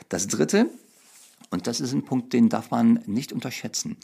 Das 0.08 0.26
dritte, 0.26 0.68
und 1.50 1.66
das 1.66 1.80
ist 1.80 1.92
ein 1.92 2.04
Punkt, 2.04 2.32
den 2.32 2.48
darf 2.48 2.70
man 2.70 3.02
nicht 3.06 3.32
unterschätzen. 3.32 3.96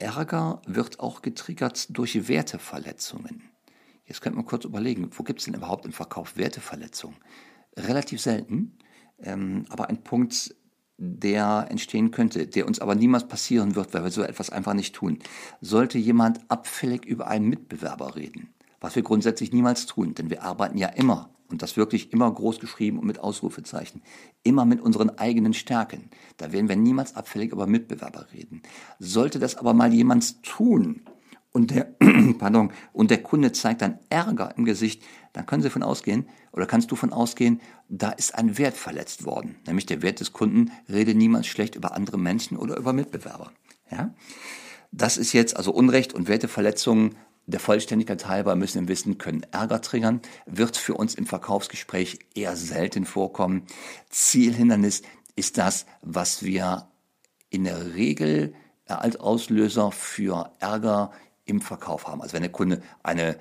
Ärger 0.00 0.62
wird 0.66 1.00
auch 1.00 1.22
getriggert 1.22 1.96
durch 1.96 2.28
Werteverletzungen. 2.28 3.42
Jetzt 4.04 4.22
könnte 4.22 4.36
man 4.36 4.46
kurz 4.46 4.64
überlegen, 4.64 5.10
wo 5.12 5.22
gibt 5.22 5.40
es 5.40 5.44
denn 5.44 5.54
überhaupt 5.54 5.84
im 5.84 5.92
Verkauf 5.92 6.36
Werteverletzungen? 6.36 7.16
Relativ 7.76 8.20
selten, 8.20 8.78
ähm, 9.22 9.66
aber 9.68 9.88
ein 9.88 10.02
Punkt, 10.02 10.54
der 10.98 11.66
entstehen 11.70 12.10
könnte, 12.10 12.46
der 12.46 12.66
uns 12.66 12.80
aber 12.80 12.94
niemals 12.94 13.26
passieren 13.28 13.74
wird, 13.74 13.94
weil 13.94 14.04
wir 14.04 14.10
so 14.10 14.22
etwas 14.22 14.50
einfach 14.50 14.74
nicht 14.74 14.94
tun. 14.94 15.18
Sollte 15.60 15.96
jemand 15.96 16.40
abfällig 16.50 17.04
über 17.04 17.28
einen 17.28 17.48
Mitbewerber 17.48 18.16
reden, 18.16 18.52
was 18.80 18.96
wir 18.96 19.02
grundsätzlich 19.02 19.52
niemals 19.52 19.86
tun, 19.86 20.14
denn 20.14 20.28
wir 20.28 20.42
arbeiten 20.42 20.76
ja 20.76 20.88
immer, 20.88 21.30
und 21.50 21.62
das 21.62 21.76
wirklich 21.76 22.12
immer 22.12 22.30
groß 22.30 22.60
geschrieben 22.60 22.98
und 22.98 23.06
mit 23.06 23.18
Ausrufezeichen, 23.18 24.02
immer 24.42 24.64
mit 24.64 24.80
unseren 24.80 25.10
eigenen 25.10 25.54
Stärken. 25.54 26.10
Da 26.36 26.52
werden 26.52 26.68
wir 26.68 26.76
niemals 26.76 27.16
abfällig 27.16 27.52
über 27.52 27.66
Mitbewerber 27.66 28.26
reden. 28.32 28.62
Sollte 28.98 29.38
das 29.38 29.56
aber 29.56 29.74
mal 29.74 29.92
jemand 29.92 30.42
tun, 30.42 31.02
und 31.52 31.72
der, 31.72 31.94
pardon, 32.38 32.72
und 32.92 33.10
der 33.10 33.22
Kunde 33.22 33.52
zeigt 33.52 33.82
dann 33.82 33.98
Ärger 34.08 34.54
im 34.56 34.64
Gesicht, 34.64 35.02
dann 35.32 35.46
können 35.46 35.62
Sie 35.62 35.68
davon 35.68 35.82
ausgehen, 35.82 36.28
oder 36.52 36.66
kannst 36.66 36.90
du 36.90 36.94
davon 36.94 37.12
ausgehen, 37.12 37.60
da 37.88 38.10
ist 38.10 38.34
ein 38.34 38.56
Wert 38.56 38.76
verletzt 38.76 39.24
worden. 39.24 39.56
Nämlich 39.66 39.86
der 39.86 40.02
Wert 40.02 40.20
des 40.20 40.32
Kunden, 40.32 40.70
rede 40.88 41.14
niemals 41.14 41.46
schlecht 41.46 41.74
über 41.74 41.94
andere 41.94 42.18
Menschen 42.18 42.56
oder 42.56 42.76
über 42.76 42.92
Mitbewerber. 42.92 43.52
Ja? 43.90 44.14
Das 44.92 45.16
ist 45.16 45.32
jetzt 45.32 45.56
also 45.56 45.72
Unrecht 45.72 46.12
und 46.12 46.28
Werteverletzungen 46.28 47.16
der 47.50 47.60
Vollständigkeit 47.60 48.26
halber 48.26 48.56
müssen 48.56 48.82
wir 48.82 48.88
wissen, 48.88 49.18
können 49.18 49.46
Ärger 49.50 49.80
triggern, 49.80 50.20
wird 50.46 50.76
für 50.76 50.94
uns 50.94 51.14
im 51.14 51.26
Verkaufsgespräch 51.26 52.18
eher 52.34 52.56
selten 52.56 53.04
vorkommen. 53.04 53.66
Zielhindernis 54.08 55.02
ist 55.36 55.58
das, 55.58 55.86
was 56.02 56.44
wir 56.44 56.88
in 57.50 57.64
der 57.64 57.94
Regel 57.94 58.54
als 58.86 59.16
Auslöser 59.16 59.92
für 59.92 60.52
Ärger 60.58 61.12
im 61.44 61.60
Verkauf 61.60 62.06
haben. 62.06 62.22
Also 62.22 62.34
wenn 62.34 62.42
der 62.42 62.52
Kunde 62.52 62.82
eine 63.02 63.38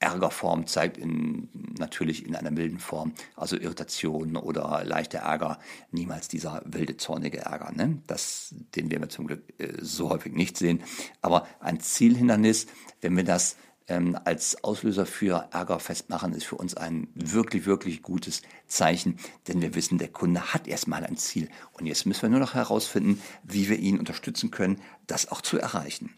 Ärgerform 0.00 0.66
zeigt, 0.66 0.96
in, 0.96 1.48
natürlich 1.78 2.24
in 2.24 2.36
einer 2.36 2.50
milden 2.50 2.78
Form, 2.78 3.14
also 3.36 3.56
Irritation 3.56 4.36
oder 4.36 4.84
leichter 4.84 5.18
Ärger, 5.18 5.58
niemals 5.90 6.28
dieser 6.28 6.62
wilde, 6.64 6.96
zornige 6.96 7.38
Ärger, 7.38 7.72
ne? 7.72 7.98
das, 8.06 8.54
den 8.76 8.90
werden 8.90 9.02
wir 9.02 9.08
zum 9.08 9.26
Glück 9.26 9.42
äh, 9.58 9.72
so 9.80 10.10
häufig 10.10 10.32
nicht 10.34 10.56
sehen. 10.56 10.82
Aber 11.20 11.46
ein 11.60 11.80
Zielhindernis, 11.80 12.66
wenn 13.00 13.16
wir 13.16 13.24
das 13.24 13.56
ähm, 13.88 14.16
als 14.24 14.62
Auslöser 14.62 15.06
für 15.06 15.48
Ärger 15.50 15.80
festmachen, 15.80 16.32
ist 16.32 16.46
für 16.46 16.56
uns 16.56 16.76
ein 16.76 17.08
wirklich, 17.14 17.66
wirklich 17.66 18.02
gutes 18.02 18.42
Zeichen, 18.66 19.18
denn 19.48 19.60
wir 19.60 19.74
wissen, 19.74 19.98
der 19.98 20.08
Kunde 20.08 20.52
hat 20.54 20.68
erstmal 20.68 21.04
ein 21.04 21.16
Ziel 21.16 21.48
und 21.72 21.86
jetzt 21.86 22.06
müssen 22.06 22.22
wir 22.22 22.28
nur 22.28 22.40
noch 22.40 22.54
herausfinden, 22.54 23.20
wie 23.42 23.68
wir 23.68 23.78
ihn 23.78 23.98
unterstützen 23.98 24.50
können, 24.50 24.80
das 25.06 25.32
auch 25.32 25.40
zu 25.40 25.58
erreichen. 25.58 26.14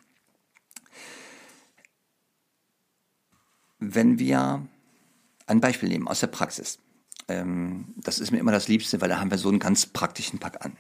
Wenn 3.81 4.19
wir 4.19 4.67
ein 5.47 5.61
Beispiel 5.61 5.89
nehmen 5.89 6.07
aus 6.07 6.21
der 6.21 6.29
Praxis, 6.29 6.79
ähm, 7.29 7.95
das 7.97 8.19
ist 8.19 8.31
mir 8.31 8.39
immer 8.39 8.53
das 8.53 8.69
Liebste, 8.69 9.01
weil 9.01 9.09
da 9.09 9.19
haben 9.19 9.31
wir 9.31 9.39
so 9.39 9.49
einen 9.49 9.59
ganz 9.59 9.87
praktischen 9.87 10.39
Pack 10.39 10.65
an. 10.65 10.77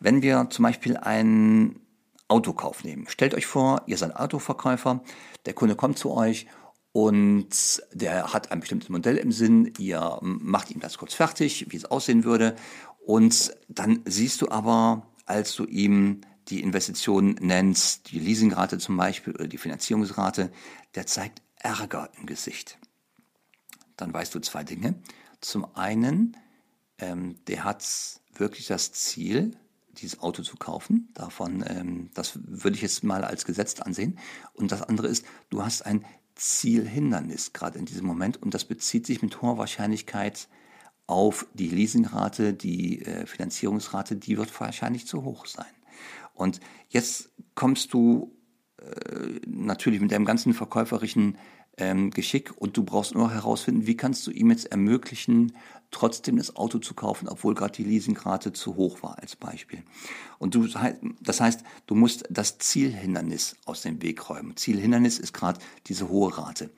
Wenn 0.00 0.22
wir 0.22 0.48
zum 0.50 0.62
Beispiel 0.62 0.96
einen 0.96 1.80
Autokauf 2.26 2.84
nehmen, 2.84 3.06
stellt 3.08 3.34
euch 3.34 3.46
vor, 3.46 3.82
ihr 3.86 3.96
seid 3.96 4.16
Autoverkäufer, 4.16 5.02
der 5.46 5.54
Kunde 5.54 5.76
kommt 5.76 5.98
zu 5.98 6.10
euch 6.12 6.46
und 6.92 7.82
der 7.92 8.32
hat 8.32 8.50
ein 8.50 8.60
bestimmtes 8.60 8.88
Modell 8.88 9.16
im 9.16 9.32
Sinn, 9.32 9.72
ihr 9.78 10.18
macht 10.22 10.70
ihm 10.70 10.80
das 10.80 10.98
kurz 10.98 11.14
fertig, 11.14 11.66
wie 11.70 11.76
es 11.76 11.84
aussehen 11.84 12.24
würde 12.24 12.56
und 13.04 13.54
dann 13.68 14.00
siehst 14.04 14.42
du 14.42 14.50
aber, 14.50 15.06
als 15.26 15.54
du 15.54 15.64
ihm 15.64 16.22
die 16.48 16.62
Investition 16.62 17.36
nennst, 17.40 18.10
die 18.10 18.18
Leasingrate 18.18 18.78
zum 18.78 18.96
Beispiel 18.96 19.34
oder 19.34 19.48
die 19.48 19.58
Finanzierungsrate, 19.58 20.50
der 20.94 21.06
zeigt 21.06 21.42
Ärger 21.58 22.10
im 22.18 22.26
Gesicht. 22.26 22.78
Dann 23.96 24.12
weißt 24.12 24.34
du 24.34 24.40
zwei 24.40 24.64
Dinge. 24.64 24.94
Zum 25.40 25.74
einen, 25.76 26.36
ähm, 26.98 27.36
der 27.46 27.64
hat 27.64 27.84
wirklich 28.34 28.66
das 28.66 28.92
Ziel, 28.92 29.56
dieses 29.98 30.20
Auto 30.20 30.42
zu 30.42 30.56
kaufen. 30.56 31.08
Davon, 31.14 31.64
ähm, 31.66 32.10
das 32.14 32.38
würde 32.44 32.76
ich 32.76 32.82
jetzt 32.82 33.02
mal 33.04 33.24
als 33.24 33.44
gesetzt 33.44 33.84
ansehen. 33.84 34.18
Und 34.54 34.72
das 34.72 34.82
andere 34.82 35.08
ist, 35.08 35.24
du 35.50 35.64
hast 35.64 35.82
ein 35.82 36.04
Zielhindernis 36.34 37.52
gerade 37.52 37.78
in 37.78 37.84
diesem 37.84 38.06
Moment 38.06 38.40
und 38.40 38.54
das 38.54 38.64
bezieht 38.64 39.06
sich 39.06 39.22
mit 39.22 39.42
hoher 39.42 39.58
Wahrscheinlichkeit 39.58 40.48
auf 41.08 41.46
die 41.54 41.68
Leasingrate, 41.68 42.52
die 42.54 43.02
äh, 43.04 43.26
Finanzierungsrate, 43.26 44.16
die 44.16 44.36
wird 44.36 44.58
wahrscheinlich 44.60 45.06
zu 45.06 45.24
hoch 45.24 45.46
sein. 45.46 45.66
Und 46.34 46.60
jetzt 46.88 47.30
kommst 47.54 47.92
du 47.92 48.37
natürlich 49.46 50.00
mit 50.00 50.12
deinem 50.12 50.24
ganzen 50.24 50.54
verkäuferischen 50.54 51.36
ähm, 51.78 52.10
Geschick 52.10 52.52
und 52.56 52.76
du 52.76 52.84
brauchst 52.84 53.14
nur 53.14 53.30
herausfinden, 53.32 53.86
wie 53.86 53.96
kannst 53.96 54.26
du 54.26 54.30
ihm 54.30 54.50
jetzt 54.50 54.66
ermöglichen, 54.66 55.52
trotzdem 55.90 56.36
das 56.36 56.56
Auto 56.56 56.78
zu 56.78 56.94
kaufen, 56.94 57.28
obwohl 57.28 57.54
gerade 57.54 57.72
die 57.72 57.84
Leasingrate 57.84 58.52
zu 58.52 58.76
hoch 58.76 59.02
war 59.02 59.18
als 59.18 59.36
Beispiel. 59.36 59.82
Und 60.38 60.54
du, 60.54 60.68
das 61.20 61.40
heißt, 61.40 61.62
du 61.86 61.94
musst 61.94 62.24
das 62.30 62.58
Zielhindernis 62.58 63.56
aus 63.64 63.82
dem 63.82 64.02
Weg 64.02 64.28
räumen. 64.28 64.56
Zielhindernis 64.56 65.18
ist 65.18 65.32
gerade 65.32 65.60
diese 65.86 66.08
hohe 66.08 66.36
Rate. 66.36 66.70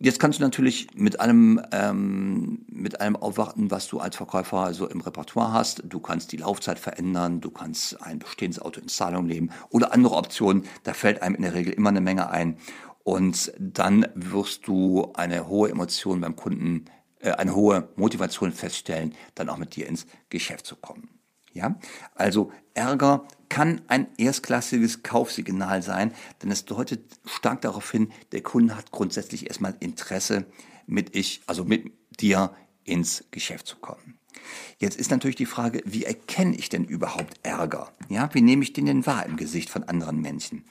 Jetzt 0.00 0.20
kannst 0.20 0.38
du 0.38 0.44
natürlich 0.44 0.86
mit 0.94 1.18
allem, 1.18 1.60
ähm, 1.72 2.64
mit 2.68 3.00
allem 3.00 3.16
aufwarten, 3.16 3.72
was 3.72 3.88
du 3.88 3.98
als 3.98 4.14
Verkäufer 4.14 4.72
so 4.72 4.88
im 4.88 5.00
Repertoire 5.00 5.52
hast. 5.52 5.82
Du 5.88 5.98
kannst 5.98 6.30
die 6.30 6.36
Laufzeit 6.36 6.78
verändern, 6.78 7.40
du 7.40 7.50
kannst 7.50 8.00
ein 8.00 8.20
bestehendes 8.20 8.60
Auto 8.62 8.80
in 8.80 8.86
Zahlung 8.86 9.26
nehmen 9.26 9.50
oder 9.70 9.92
andere 9.92 10.14
Optionen. 10.14 10.66
Da 10.84 10.94
fällt 10.94 11.20
einem 11.20 11.34
in 11.34 11.42
der 11.42 11.54
Regel 11.54 11.72
immer 11.72 11.88
eine 11.88 12.00
Menge 12.00 12.30
ein. 12.30 12.58
Und 13.02 13.52
dann 13.58 14.06
wirst 14.14 14.68
du 14.68 15.12
eine 15.14 15.48
hohe 15.48 15.68
Emotion 15.68 16.20
beim 16.20 16.36
Kunden, 16.36 16.84
äh, 17.18 17.32
eine 17.32 17.56
hohe 17.56 17.88
Motivation 17.96 18.52
feststellen, 18.52 19.14
dann 19.34 19.48
auch 19.48 19.56
mit 19.56 19.74
dir 19.74 19.88
ins 19.88 20.06
Geschäft 20.28 20.64
zu 20.64 20.76
kommen. 20.76 21.17
Ja, 21.52 21.78
also 22.14 22.52
Ärger 22.74 23.26
kann 23.48 23.80
ein 23.88 24.06
erstklassiges 24.18 25.02
Kaufsignal 25.02 25.82
sein, 25.82 26.12
denn 26.42 26.50
es 26.50 26.64
deutet 26.64 27.00
stark 27.24 27.62
darauf 27.62 27.90
hin, 27.90 28.12
der 28.32 28.42
Kunde 28.42 28.76
hat 28.76 28.90
grundsätzlich 28.90 29.48
erstmal 29.48 29.74
Interesse, 29.80 30.46
mit 30.86 31.16
ich, 31.16 31.42
also 31.46 31.64
mit 31.64 31.92
dir 32.20 32.52
ins 32.84 33.24
Geschäft 33.30 33.66
zu 33.66 33.76
kommen. 33.76 34.18
Jetzt 34.78 34.98
ist 34.98 35.10
natürlich 35.10 35.36
die 35.36 35.46
Frage, 35.46 35.82
wie 35.84 36.04
erkenne 36.04 36.56
ich 36.56 36.68
denn 36.68 36.84
überhaupt 36.84 37.40
Ärger? 37.42 37.92
Ja, 38.08 38.30
wie 38.32 38.40
nehme 38.40 38.62
ich 38.62 38.72
den 38.72 38.86
denn 38.86 39.06
wahr 39.06 39.26
im 39.26 39.36
Gesicht 39.36 39.70
von 39.70 39.84
anderen 39.84 40.20
Menschen? 40.20 40.64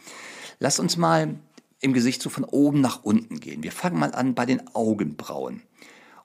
Lass 0.59 0.79
uns 0.79 0.97
mal 0.97 1.35
im 1.79 1.93
Gesicht 1.93 2.21
so 2.21 2.29
von 2.29 2.43
oben 2.43 2.81
nach 2.81 3.03
unten 3.03 3.39
gehen. 3.39 3.63
Wir 3.63 3.71
fangen 3.71 3.99
mal 3.99 4.13
an 4.13 4.33
bei 4.33 4.45
den 4.45 4.67
Augenbrauen. 4.73 5.61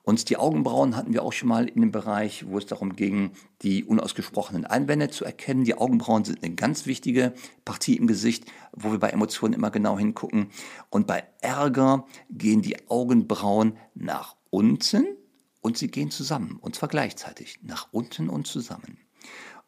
Und 0.03 0.29
die 0.29 0.35
Augenbrauen 0.35 0.97
hatten 0.97 1.13
wir 1.13 1.23
auch 1.23 1.31
schon 1.31 1.47
mal 1.47 1.67
in 1.67 1.79
dem 1.79 1.91
Bereich, 1.91 2.45
wo 2.47 2.57
es 2.57 2.65
darum 2.65 2.95
ging, 2.97 3.31
die 3.61 3.85
unausgesprochenen 3.85 4.65
Einwände 4.65 5.09
zu 5.09 5.23
erkennen. 5.23 5.63
Die 5.63 5.75
Augenbrauen 5.75 6.25
sind 6.25 6.43
eine 6.43 6.55
ganz 6.55 6.85
wichtige 6.85 7.33
Partie 7.63 7.95
im 7.95 8.05
Gesicht, 8.05 8.45
wo 8.73 8.91
wir 8.91 8.99
bei 8.99 9.09
Emotionen 9.09 9.53
immer 9.53 9.71
genau 9.71 9.97
hingucken. 9.97 10.49
Und 10.89 11.07
bei 11.07 11.23
Ärger 11.39 12.05
gehen 12.29 12.61
die 12.61 12.89
Augenbrauen 12.89 13.77
nach 13.95 14.35
unten 14.49 15.05
und 15.61 15.77
sie 15.77 15.87
gehen 15.87 16.11
zusammen. 16.11 16.57
Und 16.59 16.75
zwar 16.75 16.89
gleichzeitig 16.89 17.59
nach 17.63 17.87
unten 17.91 18.27
und 18.27 18.45
zusammen. 18.45 18.97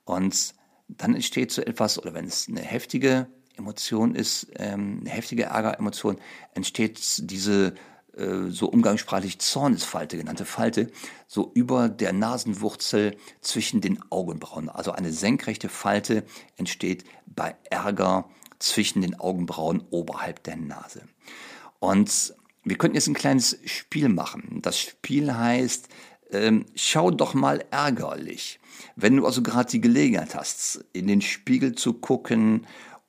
Und 0.03 0.53
dann 0.89 1.15
entsteht 1.15 1.51
so 1.51 1.61
etwas, 1.61 1.97
oder 1.97 2.13
wenn 2.13 2.25
es 2.25 2.49
eine 2.49 2.61
heftige 2.61 3.27
Emotion 3.55 4.15
ist, 4.15 4.47
ähm, 4.57 4.97
eine 4.99 5.09
heftige 5.09 5.43
Ärgeremotion, 5.43 6.17
entsteht 6.53 7.29
diese 7.31 7.73
so 8.49 8.69
umgangssprachlich 8.69 9.39
Zornesfalte 9.39 10.17
genannte 10.17 10.45
Falte, 10.45 10.89
so 11.27 11.51
über 11.53 11.89
der 11.89 12.13
Nasenwurzel 12.13 13.17
zwischen 13.41 13.81
den 13.81 13.99
Augenbrauen. 14.09 14.69
Also 14.69 14.91
eine 14.91 15.11
senkrechte 15.11 15.69
Falte 15.69 16.23
entsteht 16.55 17.03
bei 17.25 17.55
Ärger 17.69 18.29
zwischen 18.59 19.01
den 19.01 19.19
Augenbrauen 19.19 19.83
oberhalb 19.89 20.43
der 20.43 20.55
Nase. 20.55 21.01
Und 21.79 22.33
wir 22.63 22.77
könnten 22.77 22.95
jetzt 22.95 23.07
ein 23.07 23.13
kleines 23.13 23.59
Spiel 23.65 24.09
machen. 24.09 24.59
Das 24.61 24.79
Spiel 24.79 25.33
heißt, 25.33 25.89
ähm, 26.31 26.65
schau 26.75 27.11
doch 27.11 27.33
mal 27.33 27.63
ärgerlich. 27.69 28.59
Wenn 28.95 29.17
du 29.17 29.25
also 29.25 29.43
gerade 29.43 29.69
die 29.69 29.81
Gelegenheit 29.81 30.35
hast, 30.35 30.83
in 30.93 31.07
den 31.07 31.21
Spiegel 31.21 31.75
zu 31.75 31.93
gucken 31.93 32.65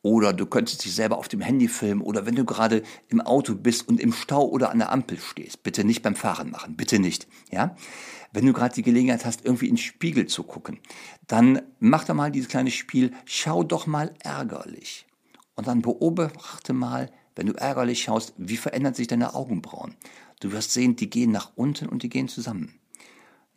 oder 0.07 0.33
du 0.33 0.47
könntest 0.47 0.85
dich 0.85 0.95
selber 0.95 1.19
auf 1.19 1.27
dem 1.27 1.41
Handy 1.41 1.67
filmen 1.67 2.01
oder 2.01 2.27
wenn 2.27 2.37
du 2.37 2.45
gerade 2.45 2.85
im 3.09 3.21
Auto 3.21 3.57
bist 3.57 3.89
und 3.89 3.99
im 3.99 4.13
Stau 4.13 4.47
oder 4.47 4.71
an 4.71 4.79
der 4.79 4.93
Ampel 4.93 5.19
stehst. 5.19 5.65
Bitte 5.65 5.83
nicht 5.83 6.03
beim 6.03 6.15
Fahren 6.15 6.51
machen, 6.53 6.77
bitte 6.77 7.01
nicht. 7.01 7.27
Ja? 7.51 7.75
Wenn 8.33 8.47
du 8.47 8.53
gerade 8.53 8.73
die 8.73 8.85
Gelegenheit 8.85 9.25
hast, 9.25 9.45
irgendwie 9.45 9.67
in 9.67 9.75
den 9.75 9.83
Spiegel 9.83 10.27
zu 10.27 10.45
gucken, 10.45 10.79
dann 11.27 11.61
mach 11.81 12.05
doch 12.05 12.15
mal 12.15 12.31
dieses 12.31 12.49
kleine 12.49 12.71
Spiel, 12.71 13.15
schau 13.25 13.65
doch 13.65 13.89
mal 13.89 14.15
ärgerlich. 14.21 15.07
Und 15.57 15.67
dann 15.67 15.83
beobachte 15.83 16.73
mal, 16.73 17.11
wenn 17.35 17.49
du 17.49 17.55
ärgerlich 17.55 18.05
schaust, 18.05 18.33
wie 18.37 18.57
verändern 18.57 18.95
sich 18.95 19.09
deine 19.09 19.35
Augenbrauen. 19.35 19.97
Du 20.39 20.53
wirst 20.53 20.73
sehen, 20.73 20.95
die 20.95 21.11
gehen 21.11 21.33
nach 21.33 21.51
unten 21.57 21.89
und 21.89 22.05
die 22.05 22.11
gehen 22.11 22.29
zusammen. 22.29 22.79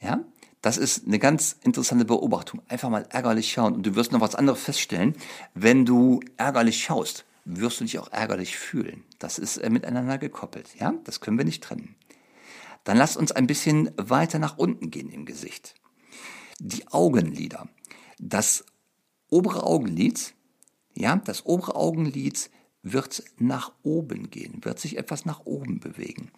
Ja? 0.01 0.21
Das 0.61 0.77
ist 0.77 1.07
eine 1.07 1.19
ganz 1.19 1.55
interessante 1.63 2.05
Beobachtung. 2.05 2.61
Einfach 2.67 2.89
mal 2.89 3.07
ärgerlich 3.09 3.51
schauen 3.51 3.75
und 3.75 3.85
du 3.85 3.95
wirst 3.95 4.11
noch 4.11 4.21
was 4.21 4.35
anderes 4.35 4.61
feststellen. 4.61 5.15
Wenn 5.53 5.85
du 5.85 6.19
ärgerlich 6.37 6.83
schaust, 6.83 7.25
wirst 7.45 7.79
du 7.79 7.85
dich 7.85 7.97
auch 7.99 8.11
ärgerlich 8.11 8.57
fühlen. 8.57 9.03
Das 9.19 9.39
ist 9.39 9.57
äh, 9.57 9.69
miteinander 9.69 10.17
gekoppelt. 10.17 10.75
Ja? 10.79 10.93
Das 11.05 11.21
können 11.21 11.37
wir 11.37 11.45
nicht 11.45 11.63
trennen. 11.63 11.95
Dann 12.83 12.97
lass 12.97 13.17
uns 13.17 13.31
ein 13.31 13.47
bisschen 13.47 13.91
weiter 13.97 14.39
nach 14.39 14.57
unten 14.57 14.91
gehen 14.91 15.09
im 15.09 15.25
Gesicht. 15.25 15.75
Die 16.59 16.87
Augenlider. 16.87 17.69
Das 18.19 18.65
obere 19.29 19.63
Augenlid, 19.63 20.33
ja, 20.93 21.15
das 21.17 21.45
obere 21.45 21.75
Augenlid 21.75 22.49
wird 22.81 23.23
nach 23.37 23.71
oben 23.83 24.29
gehen, 24.29 24.63
wird 24.63 24.79
sich 24.79 24.97
etwas 24.97 25.25
nach 25.25 25.45
oben 25.45 25.79
bewegen. 25.79 26.31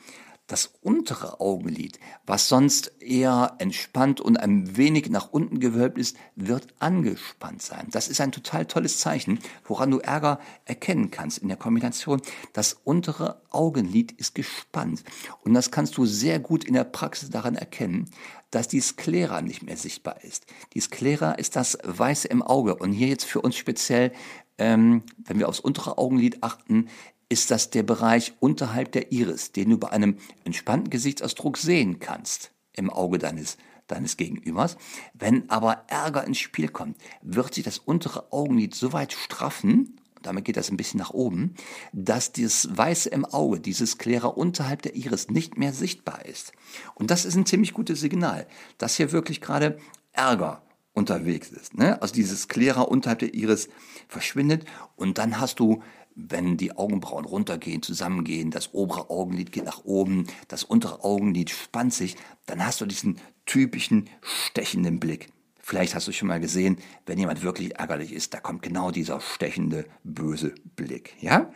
Das 0.51 0.69
untere 0.81 1.39
Augenlid, 1.39 1.97
was 2.25 2.49
sonst 2.49 3.01
eher 3.01 3.55
entspannt 3.59 4.19
und 4.19 4.35
ein 4.35 4.75
wenig 4.75 5.09
nach 5.09 5.31
unten 5.31 5.61
gewölbt 5.61 5.97
ist, 5.97 6.17
wird 6.35 6.67
angespannt 6.77 7.61
sein. 7.61 7.87
Das 7.91 8.09
ist 8.09 8.19
ein 8.19 8.33
total 8.33 8.65
tolles 8.65 8.99
Zeichen, 8.99 9.39
woran 9.63 9.91
du 9.91 9.99
Ärger 9.99 10.41
erkennen 10.65 11.09
kannst 11.09 11.37
in 11.37 11.47
der 11.47 11.55
Kombination. 11.55 12.21
Das 12.51 12.73
untere 12.83 13.41
Augenlid 13.49 14.11
ist 14.11 14.35
gespannt. 14.35 15.05
Und 15.39 15.53
das 15.53 15.71
kannst 15.71 15.95
du 15.95 16.05
sehr 16.05 16.39
gut 16.39 16.65
in 16.65 16.73
der 16.73 16.83
Praxis 16.83 17.29
daran 17.29 17.55
erkennen, 17.55 18.09
dass 18.49 18.67
die 18.67 18.81
Sklera 18.81 19.41
nicht 19.41 19.63
mehr 19.63 19.77
sichtbar 19.77 20.21
ist. 20.21 20.47
Die 20.73 20.81
Sklera 20.81 21.31
ist 21.31 21.55
das 21.55 21.77
Weiße 21.81 22.27
im 22.27 22.41
Auge. 22.41 22.75
Und 22.75 22.91
hier 22.91 23.07
jetzt 23.07 23.23
für 23.23 23.39
uns 23.39 23.55
speziell, 23.55 24.11
ähm, 24.57 25.03
wenn 25.17 25.39
wir 25.39 25.47
aufs 25.47 25.61
untere 25.61 25.97
Augenlid 25.97 26.43
achten, 26.43 26.89
ist 27.31 27.49
das 27.49 27.69
der 27.69 27.83
Bereich 27.83 28.33
unterhalb 28.41 28.91
der 28.91 29.13
Iris, 29.13 29.53
den 29.53 29.69
du 29.69 29.77
bei 29.77 29.89
einem 29.89 30.17
entspannten 30.43 30.89
Gesichtsausdruck 30.89 31.57
sehen 31.57 31.99
kannst 31.99 32.51
im 32.73 32.89
Auge 32.89 33.19
deines, 33.19 33.57
deines 33.87 34.17
Gegenübers. 34.17 34.75
Wenn 35.13 35.49
aber 35.49 35.85
Ärger 35.87 36.27
ins 36.27 36.39
Spiel 36.39 36.67
kommt, 36.67 36.97
wird 37.21 37.53
sich 37.53 37.63
das 37.63 37.77
untere 37.77 38.33
Augenlid 38.33 38.75
so 38.75 38.91
weit 38.91 39.13
straffen, 39.13 39.97
damit 40.21 40.43
geht 40.43 40.57
das 40.57 40.69
ein 40.69 40.77
bisschen 40.77 40.97
nach 40.97 41.11
oben, 41.11 41.55
dass 41.93 42.33
das 42.33 42.67
Weiße 42.69 43.07
im 43.07 43.23
Auge, 43.23 43.61
dieses 43.61 43.97
Klera 43.97 44.27
unterhalb 44.27 44.81
der 44.81 44.95
Iris 44.95 45.29
nicht 45.29 45.57
mehr 45.57 45.71
sichtbar 45.71 46.25
ist. 46.25 46.51
Und 46.95 47.11
das 47.11 47.23
ist 47.23 47.35
ein 47.35 47.45
ziemlich 47.45 47.73
gutes 47.73 48.01
Signal, 48.01 48.45
dass 48.77 48.97
hier 48.97 49.13
wirklich 49.13 49.39
gerade 49.39 49.77
Ärger 50.11 50.63
unterwegs 50.93 51.49
ist. 51.49 51.75
Ne? 51.77 52.01
Also 52.01 52.13
dieses 52.13 52.49
Klera 52.49 52.81
unterhalb 52.81 53.19
der 53.19 53.33
Iris 53.33 53.69
verschwindet 54.09 54.65
und 54.97 55.17
dann 55.17 55.39
hast 55.39 55.59
du 55.59 55.81
wenn 56.15 56.57
die 56.57 56.75
Augenbrauen 56.75 57.25
runtergehen, 57.25 57.81
zusammengehen, 57.81 58.51
das 58.51 58.73
obere 58.73 59.09
Augenlid 59.09 59.51
geht 59.51 59.65
nach 59.65 59.83
oben, 59.85 60.27
das 60.47 60.63
untere 60.63 61.03
Augenlid 61.03 61.49
spannt 61.49 61.93
sich, 61.93 62.15
dann 62.45 62.65
hast 62.65 62.81
du 62.81 62.85
diesen 62.85 63.19
typischen 63.45 64.09
stechenden 64.21 64.99
Blick. 64.99 65.29
Vielleicht 65.59 65.95
hast 65.95 66.07
du 66.07 66.11
schon 66.11 66.27
mal 66.27 66.39
gesehen, 66.39 66.77
wenn 67.05 67.19
jemand 67.19 67.43
wirklich 67.43 67.75
ärgerlich 67.75 68.13
ist, 68.13 68.33
da 68.33 68.39
kommt 68.39 68.61
genau 68.61 68.91
dieser 68.91 69.21
stechende, 69.21 69.85
böse 70.03 70.53
Blick. 70.75 71.15
Ja? 71.21 71.51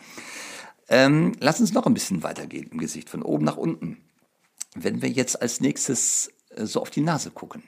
Ähm, 0.87 1.33
lass 1.39 1.59
uns 1.59 1.73
noch 1.73 1.85
ein 1.85 1.93
bisschen 1.93 2.23
weitergehen 2.23 2.69
im 2.71 2.77
Gesicht, 2.77 3.09
von 3.09 3.23
oben 3.23 3.43
nach 3.43 3.57
unten. 3.57 3.97
Wenn 4.75 5.01
wir 5.01 5.09
jetzt 5.09 5.41
als 5.41 5.59
nächstes 5.59 6.31
äh, 6.51 6.65
so 6.65 6.81
auf 6.81 6.91
die 6.91 7.01
Nase 7.01 7.31
gucken. 7.31 7.63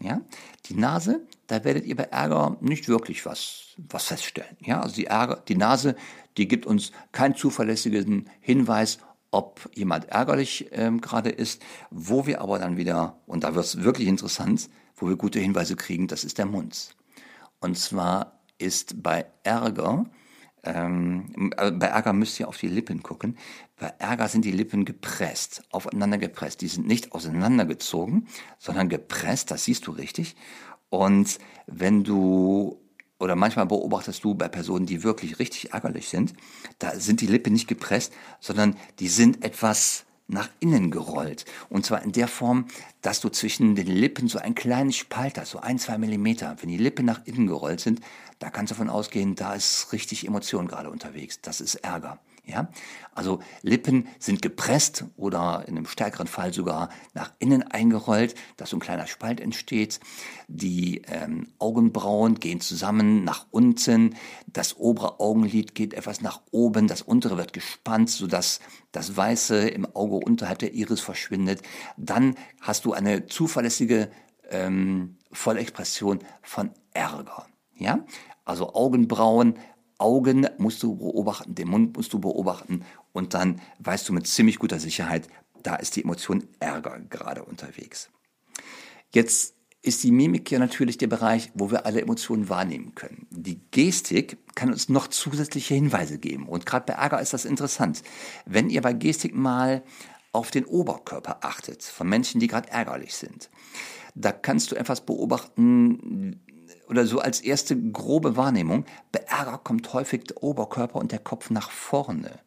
Ja? 0.00 0.20
Die 0.66 0.74
Nase, 0.74 1.26
da 1.46 1.64
werdet 1.64 1.84
ihr 1.84 1.96
bei 1.96 2.04
Ärger 2.04 2.56
nicht 2.60 2.88
wirklich 2.88 3.26
was, 3.26 3.74
was 3.76 4.04
feststellen. 4.04 4.56
Ja? 4.60 4.80
Also 4.80 4.96
die, 4.96 5.06
Ärger, 5.06 5.42
die 5.46 5.56
Nase, 5.56 5.96
die 6.36 6.48
gibt 6.48 6.66
uns 6.66 6.92
keinen 7.12 7.34
zuverlässigen 7.34 8.28
Hinweis, 8.40 8.98
ob 9.30 9.70
jemand 9.74 10.08
ärgerlich 10.08 10.68
ähm, 10.72 11.00
gerade 11.00 11.30
ist. 11.30 11.62
Wo 11.90 12.26
wir 12.26 12.40
aber 12.40 12.58
dann 12.58 12.76
wieder, 12.76 13.18
und 13.26 13.44
da 13.44 13.54
wird 13.54 13.64
es 13.64 13.82
wirklich 13.82 14.08
interessant, 14.08 14.68
wo 14.96 15.08
wir 15.08 15.16
gute 15.16 15.38
Hinweise 15.38 15.76
kriegen, 15.76 16.08
das 16.08 16.24
ist 16.24 16.38
der 16.38 16.46
Mund. 16.46 16.96
Und 17.60 17.78
zwar 17.78 18.40
ist 18.58 19.02
bei 19.02 19.26
Ärger, 19.42 20.06
ähm, 20.62 21.52
äh, 21.56 21.70
bei 21.70 21.86
Ärger 21.86 22.12
müsst 22.12 22.38
ihr 22.40 22.48
auf 22.48 22.58
die 22.58 22.68
Lippen 22.68 23.02
gucken. 23.02 23.36
Bei 23.80 23.94
Ärger 23.98 24.28
sind 24.28 24.44
die 24.44 24.52
Lippen 24.52 24.84
gepresst, 24.84 25.62
aufeinander 25.70 26.18
gepresst. 26.18 26.60
Die 26.60 26.68
sind 26.68 26.86
nicht 26.86 27.12
auseinandergezogen, 27.12 28.28
sondern 28.58 28.90
gepresst, 28.90 29.50
das 29.50 29.64
siehst 29.64 29.86
du 29.86 29.92
richtig. 29.92 30.36
Und 30.90 31.38
wenn 31.66 32.04
du 32.04 32.78
oder 33.18 33.36
manchmal 33.36 33.66
beobachtest 33.66 34.22
du 34.22 34.34
bei 34.34 34.48
Personen, 34.48 34.84
die 34.84 35.02
wirklich 35.02 35.38
richtig 35.38 35.72
ärgerlich 35.72 36.08
sind, 36.08 36.34
da 36.78 36.94
sind 36.98 37.22
die 37.22 37.26
Lippen 37.26 37.54
nicht 37.54 37.68
gepresst, 37.68 38.12
sondern 38.38 38.76
die 38.98 39.08
sind 39.08 39.42
etwas 39.42 40.04
nach 40.26 40.50
innen 40.60 40.90
gerollt. 40.90 41.46
Und 41.70 41.86
zwar 41.86 42.02
in 42.02 42.12
der 42.12 42.28
Form, 42.28 42.66
dass 43.00 43.20
du 43.20 43.30
zwischen 43.30 43.76
den 43.76 43.86
Lippen 43.86 44.28
so 44.28 44.38
einen 44.38 44.54
kleinen 44.54 44.92
Spalt 44.92 45.38
hast, 45.38 45.50
so 45.50 45.60
ein, 45.60 45.78
zwei 45.78 45.96
Millimeter. 45.96 46.54
Wenn 46.60 46.68
die 46.68 46.76
Lippen 46.76 47.06
nach 47.06 47.24
innen 47.24 47.46
gerollt 47.46 47.80
sind, 47.80 48.00
da 48.38 48.50
kannst 48.50 48.72
du 48.72 48.74
davon 48.74 48.90
ausgehen, 48.90 49.34
da 49.36 49.54
ist 49.54 49.92
richtig 49.92 50.26
Emotion 50.26 50.68
gerade 50.68 50.90
unterwegs. 50.90 51.40
Das 51.40 51.62
ist 51.62 51.76
Ärger. 51.76 52.18
Ja? 52.44 52.70
Also 53.14 53.40
Lippen 53.62 54.08
sind 54.18 54.42
gepresst 54.42 55.04
oder 55.16 55.64
in 55.66 55.76
einem 55.76 55.86
stärkeren 55.86 56.26
Fall 56.26 56.52
sogar 56.52 56.90
nach 57.14 57.32
innen 57.38 57.62
eingerollt, 57.62 58.34
dass 58.56 58.70
so 58.70 58.76
ein 58.76 58.80
kleiner 58.80 59.06
Spalt 59.06 59.40
entsteht. 59.40 60.00
Die 60.48 61.02
ähm, 61.06 61.48
Augenbrauen 61.58 62.36
gehen 62.36 62.60
zusammen 62.60 63.24
nach 63.24 63.46
unten. 63.50 64.16
Das 64.46 64.76
obere 64.76 65.20
Augenlid 65.20 65.74
geht 65.74 65.94
etwas 65.94 66.20
nach 66.20 66.40
oben. 66.50 66.88
Das 66.88 67.02
untere 67.02 67.36
wird 67.36 67.52
gespannt, 67.52 68.10
sodass 68.10 68.60
das 68.92 69.16
Weiße 69.16 69.68
im 69.68 69.86
Auge 69.94 70.16
unterhalb 70.16 70.58
der 70.58 70.74
Iris 70.74 71.00
verschwindet. 71.00 71.62
Dann 71.96 72.34
hast 72.60 72.84
du 72.84 72.92
eine 72.92 73.26
zuverlässige 73.26 74.10
ähm, 74.50 75.16
Vollexpression 75.32 76.20
von 76.42 76.70
Ärger. 76.92 77.46
Ja? 77.76 78.04
Also 78.44 78.74
Augenbrauen 78.74 79.58
Augen 80.00 80.48
musst 80.58 80.82
du 80.82 80.96
beobachten, 80.96 81.54
den 81.54 81.68
Mund 81.68 81.96
musst 81.96 82.12
du 82.12 82.18
beobachten 82.18 82.84
und 83.12 83.34
dann 83.34 83.60
weißt 83.80 84.08
du 84.08 84.12
mit 84.12 84.26
ziemlich 84.26 84.58
guter 84.58 84.80
Sicherheit, 84.80 85.28
da 85.62 85.76
ist 85.76 85.96
die 85.96 86.04
Emotion 86.04 86.46
Ärger 86.58 87.00
gerade 87.10 87.44
unterwegs. 87.44 88.10
Jetzt 89.12 89.54
ist 89.82 90.02
die 90.04 90.12
Mimik 90.12 90.50
ja 90.50 90.58
natürlich 90.58 90.98
der 90.98 91.06
Bereich, 91.06 91.50
wo 91.54 91.70
wir 91.70 91.86
alle 91.86 92.02
Emotionen 92.02 92.48
wahrnehmen 92.48 92.94
können. 92.94 93.26
Die 93.30 93.60
Gestik 93.70 94.38
kann 94.54 94.70
uns 94.70 94.88
noch 94.88 95.08
zusätzliche 95.08 95.74
Hinweise 95.74 96.18
geben. 96.18 96.48
Und 96.48 96.66
gerade 96.66 96.86
bei 96.86 96.92
Ärger 96.94 97.20
ist 97.20 97.32
das 97.32 97.46
interessant. 97.46 98.02
Wenn 98.44 98.68
ihr 98.68 98.82
bei 98.82 98.92
Gestik 98.92 99.34
mal 99.34 99.82
auf 100.32 100.50
den 100.50 100.66
Oberkörper 100.66 101.38
achtet, 101.42 101.82
von 101.82 102.08
Menschen, 102.08 102.40
die 102.40 102.46
gerade 102.46 102.70
ärgerlich 102.70 103.14
sind, 103.14 103.48
da 104.14 104.32
kannst 104.32 104.70
du 104.70 104.76
etwas 104.76 105.00
beobachten, 105.00 106.40
oder 106.90 107.06
so 107.06 107.20
als 107.20 107.40
erste 107.40 107.80
grobe 107.80 108.36
Wahrnehmung, 108.36 108.84
bei 109.12 109.20
Ärger 109.20 109.58
kommt 109.58 109.92
häufig 109.92 110.24
der 110.24 110.42
Oberkörper 110.42 110.96
und 110.96 111.12
der 111.12 111.20
Kopf 111.20 111.50
nach 111.50 111.70
vorne. 111.70 112.40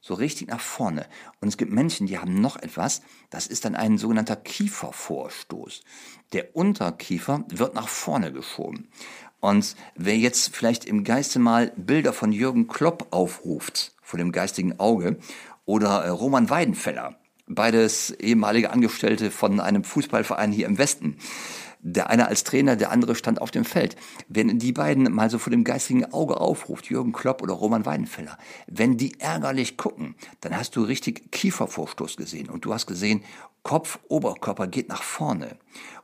So 0.00 0.14
richtig 0.14 0.48
nach 0.48 0.60
vorne. 0.60 1.06
Und 1.40 1.48
es 1.48 1.56
gibt 1.56 1.70
Menschen, 1.70 2.08
die 2.08 2.18
haben 2.18 2.40
noch 2.40 2.56
etwas, 2.56 3.02
das 3.30 3.46
ist 3.46 3.64
dann 3.64 3.76
ein 3.76 3.98
sogenannter 3.98 4.34
Kiefervorstoß. 4.34 5.82
Der 6.32 6.56
Unterkiefer 6.56 7.44
wird 7.48 7.74
nach 7.74 7.86
vorne 7.86 8.32
geschoben. 8.32 8.88
Und 9.38 9.76
wer 9.94 10.16
jetzt 10.16 10.56
vielleicht 10.56 10.86
im 10.86 11.04
Geiste 11.04 11.38
mal 11.38 11.72
Bilder 11.76 12.12
von 12.12 12.32
Jürgen 12.32 12.66
Klopp 12.66 13.08
aufruft, 13.10 13.94
vor 14.02 14.18
dem 14.18 14.32
geistigen 14.32 14.80
Auge, 14.80 15.18
oder 15.66 16.04
äh, 16.04 16.08
Roman 16.08 16.50
Weidenfeller, 16.50 17.16
beides 17.46 18.10
ehemalige 18.10 18.70
Angestellte 18.70 19.30
von 19.30 19.60
einem 19.60 19.84
Fußballverein 19.84 20.52
hier 20.52 20.66
im 20.66 20.78
Westen, 20.78 21.18
der 21.82 22.10
eine 22.10 22.28
als 22.28 22.44
Trainer, 22.44 22.76
der 22.76 22.92
andere 22.92 23.14
stand 23.16 23.40
auf 23.40 23.50
dem 23.50 23.64
Feld. 23.64 23.96
Wenn 24.28 24.58
die 24.58 24.72
beiden 24.72 25.12
mal 25.12 25.28
so 25.28 25.38
vor 25.38 25.50
dem 25.50 25.64
geistigen 25.64 26.12
Auge 26.12 26.40
aufruft, 26.40 26.88
Jürgen 26.88 27.12
Klopp 27.12 27.42
oder 27.42 27.54
Roman 27.54 27.84
Weidenfeller, 27.84 28.38
wenn 28.68 28.96
die 28.96 29.20
ärgerlich 29.20 29.76
gucken, 29.76 30.14
dann 30.40 30.56
hast 30.56 30.76
du 30.76 30.82
richtig 30.84 31.32
Kiefervorstoß 31.32 32.16
gesehen 32.16 32.48
und 32.48 32.64
du 32.64 32.72
hast 32.72 32.86
gesehen, 32.86 33.22
Kopf, 33.64 33.98
Oberkörper 34.08 34.68
geht 34.68 34.88
nach 34.88 35.02
vorne. 35.02 35.56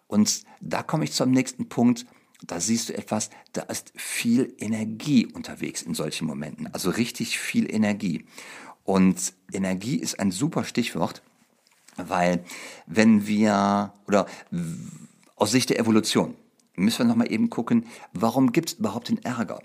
Und 0.08 0.42
da 0.60 0.82
komme 0.82 1.04
ich 1.04 1.12
zum 1.12 1.30
nächsten 1.30 1.68
Punkt. 1.68 2.06
Da 2.44 2.60
siehst 2.60 2.88
du 2.88 2.96
etwas, 2.96 3.30
da 3.52 3.62
ist 3.62 3.92
viel 3.96 4.54
Energie 4.58 5.26
unterwegs 5.26 5.82
in 5.82 5.94
solchen 5.94 6.26
Momenten. 6.26 6.68
Also 6.72 6.90
richtig 6.90 7.38
viel 7.38 7.72
Energie. 7.72 8.24
Und 8.84 9.34
Energie 9.52 9.96
ist 9.96 10.18
ein 10.18 10.30
super 10.30 10.64
Stichwort, 10.64 11.22
weil 11.96 12.44
wenn 12.86 13.26
wir, 13.26 13.92
oder 14.06 14.26
aus 15.38 15.50
Sicht 15.50 15.70
der 15.70 15.78
Evolution 15.78 16.36
müssen 16.78 16.98
wir 16.98 17.06
nochmal 17.06 17.32
eben 17.32 17.50
gucken, 17.50 17.86
warum 18.12 18.52
gibt 18.52 18.70
es 18.70 18.78
überhaupt 18.78 19.08
den 19.08 19.22
Ärger? 19.24 19.60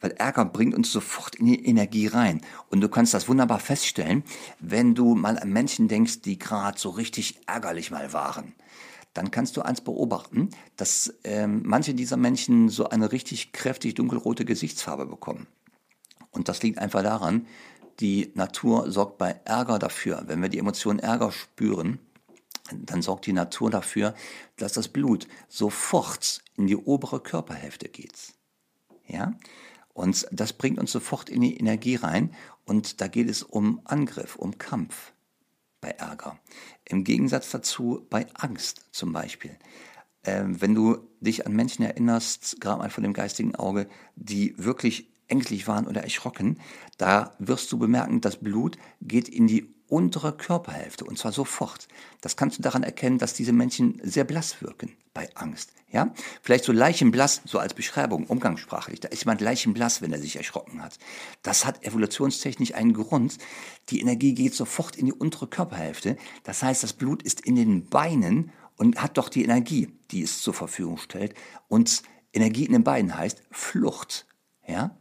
Weil 0.00 0.12
Ärger 0.12 0.44
bringt 0.44 0.74
uns 0.74 0.92
sofort 0.92 1.36
in 1.36 1.46
die 1.46 1.64
Energie 1.64 2.06
rein. 2.08 2.40
Und 2.68 2.80
du 2.80 2.88
kannst 2.88 3.14
das 3.14 3.28
wunderbar 3.28 3.58
feststellen, 3.58 4.22
wenn 4.60 4.94
du 4.94 5.14
mal 5.14 5.38
an 5.38 5.50
Menschen 5.50 5.88
denkst, 5.88 6.20
die 6.22 6.38
gerade 6.38 6.78
so 6.78 6.90
richtig 6.90 7.40
ärgerlich 7.46 7.90
mal 7.90 8.12
waren. 8.12 8.54
Dann 9.14 9.30
kannst 9.30 9.56
du 9.56 9.62
eins 9.62 9.80
beobachten, 9.80 10.50
dass 10.76 11.14
ähm, 11.22 11.62
manche 11.64 11.94
dieser 11.94 12.16
Menschen 12.16 12.68
so 12.68 12.88
eine 12.88 13.12
richtig 13.12 13.52
kräftig 13.52 13.94
dunkelrote 13.94 14.44
Gesichtsfarbe 14.44 15.06
bekommen. 15.06 15.46
Und 16.32 16.48
das 16.48 16.62
liegt 16.62 16.78
einfach 16.78 17.02
daran, 17.02 17.46
die 18.00 18.32
Natur 18.34 18.90
sorgt 18.90 19.18
bei 19.18 19.40
Ärger 19.44 19.78
dafür. 19.78 20.24
Wenn 20.26 20.42
wir 20.42 20.48
die 20.48 20.58
Emotion 20.58 20.98
Ärger 20.98 21.30
spüren, 21.30 22.00
dann 22.72 23.02
sorgt 23.02 23.26
die 23.26 23.32
Natur 23.32 23.70
dafür, 23.70 24.14
dass 24.56 24.72
das 24.72 24.88
Blut 24.88 25.28
sofort 25.48 26.42
in 26.56 26.66
die 26.66 26.76
obere 26.76 27.20
Körperhälfte 27.20 27.88
geht. 27.88 28.34
Ja? 29.06 29.34
Und 29.92 30.26
das 30.32 30.52
bringt 30.52 30.78
uns 30.78 30.92
sofort 30.92 31.28
in 31.28 31.40
die 31.40 31.56
Energie 31.56 31.96
rein 31.96 32.34
und 32.64 33.00
da 33.00 33.08
geht 33.08 33.28
es 33.28 33.42
um 33.42 33.80
Angriff, 33.84 34.36
um 34.36 34.58
Kampf 34.58 35.12
bei 35.80 35.90
Ärger. 35.90 36.38
Im 36.84 37.04
Gegensatz 37.04 37.50
dazu 37.50 38.06
bei 38.08 38.26
Angst 38.34 38.86
zum 38.90 39.12
Beispiel. 39.12 39.56
Ähm, 40.24 40.60
wenn 40.60 40.74
du 40.74 41.06
dich 41.20 41.46
an 41.46 41.52
Menschen 41.52 41.84
erinnerst, 41.84 42.60
gerade 42.60 42.78
mal 42.78 42.90
von 42.90 43.04
dem 43.04 43.12
geistigen 43.12 43.54
Auge, 43.54 43.88
die 44.16 44.54
wirklich 44.56 45.08
ängstlich 45.28 45.68
waren 45.68 45.86
oder 45.86 46.02
erschrocken, 46.02 46.58
da 46.96 47.34
wirst 47.38 47.70
du 47.70 47.78
bemerken, 47.78 48.22
das 48.22 48.36
Blut 48.36 48.78
geht 49.02 49.28
in 49.28 49.46
die 49.46 49.74
untere 49.94 50.32
Körperhälfte 50.32 51.04
und 51.04 51.16
zwar 51.16 51.30
sofort. 51.30 51.86
Das 52.20 52.36
kannst 52.36 52.58
du 52.58 52.62
daran 52.62 52.82
erkennen, 52.82 53.18
dass 53.18 53.32
diese 53.32 53.52
Menschen 53.52 54.00
sehr 54.02 54.24
blass 54.24 54.60
wirken 54.60 54.96
bei 55.14 55.28
Angst. 55.36 55.72
Ja, 55.92 56.12
vielleicht 56.42 56.64
so 56.64 56.72
leichenblass, 56.72 57.42
so 57.44 57.60
als 57.60 57.74
Beschreibung, 57.74 58.26
umgangssprachlich. 58.26 58.98
Da 58.98 59.06
ist 59.06 59.22
jemand 59.22 59.40
leichenblass, 59.40 60.02
wenn 60.02 60.12
er 60.12 60.18
sich 60.18 60.34
erschrocken 60.34 60.82
hat. 60.82 60.98
Das 61.44 61.64
hat 61.64 61.84
evolutionstechnisch 61.84 62.74
einen 62.74 62.94
Grund. 62.94 63.38
Die 63.90 64.00
Energie 64.00 64.34
geht 64.34 64.54
sofort 64.54 64.96
in 64.96 65.06
die 65.06 65.12
untere 65.12 65.46
Körperhälfte. 65.46 66.16
Das 66.42 66.64
heißt, 66.64 66.82
das 66.82 66.94
Blut 66.94 67.22
ist 67.22 67.42
in 67.42 67.54
den 67.54 67.86
Beinen 67.88 68.50
und 68.76 69.00
hat 69.00 69.16
doch 69.16 69.28
die 69.28 69.44
Energie, 69.44 69.92
die 70.10 70.22
es 70.22 70.42
zur 70.42 70.54
Verfügung 70.54 70.98
stellt. 70.98 71.34
Und 71.68 72.02
Energie 72.32 72.64
in 72.64 72.72
den 72.72 72.82
Beinen 72.82 73.16
heißt 73.16 73.44
Flucht. 73.52 74.26
Ja? 74.66 74.96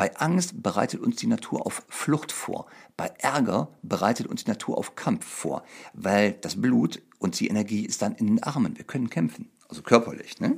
Bei 0.00 0.16
Angst 0.16 0.62
bereitet 0.62 1.02
uns 1.02 1.16
die 1.16 1.26
Natur 1.26 1.66
auf 1.66 1.82
Flucht 1.90 2.32
vor. 2.32 2.64
Bei 2.96 3.12
Ärger 3.18 3.68
bereitet 3.82 4.28
uns 4.28 4.44
die 4.44 4.50
Natur 4.50 4.78
auf 4.78 4.94
Kampf 4.94 5.26
vor, 5.26 5.62
weil 5.92 6.32
das 6.40 6.58
Blut 6.58 7.02
und 7.18 7.38
die 7.38 7.48
Energie 7.48 7.84
ist 7.84 8.00
dann 8.00 8.14
in 8.14 8.26
den 8.26 8.42
Armen. 8.42 8.78
Wir 8.78 8.86
können 8.86 9.10
kämpfen, 9.10 9.50
also 9.68 9.82
körperlich. 9.82 10.40
Ne? 10.40 10.56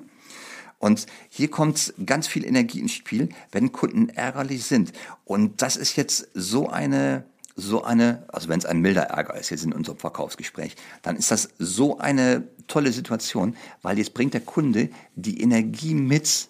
Und 0.78 1.06
hier 1.28 1.50
kommt 1.50 1.92
ganz 2.06 2.28
viel 2.28 2.46
Energie 2.46 2.78
ins 2.78 2.92
Spiel, 2.92 3.30
wenn 3.50 3.72
Kunden 3.72 4.10
ärgerlich 4.10 4.62
sind. 4.62 4.92
Und 5.24 5.60
das 5.60 5.74
ist 5.74 5.96
jetzt 5.96 6.28
so 6.34 6.68
eine, 6.68 7.24
so 7.56 7.82
eine, 7.82 8.22
also 8.28 8.48
wenn 8.48 8.60
es 8.60 8.64
ein 8.64 8.78
milder 8.78 9.06
Ärger 9.06 9.34
ist, 9.34 9.50
jetzt 9.50 9.64
in 9.64 9.72
unserem 9.72 9.98
Verkaufsgespräch, 9.98 10.76
dann 11.02 11.16
ist 11.16 11.32
das 11.32 11.48
so 11.58 11.98
eine 11.98 12.46
tolle 12.68 12.92
Situation, 12.92 13.56
weil 13.82 13.98
jetzt 13.98 14.14
bringt 14.14 14.34
der 14.34 14.42
Kunde 14.42 14.90
die 15.16 15.40
Energie 15.40 15.94
mit, 15.94 16.46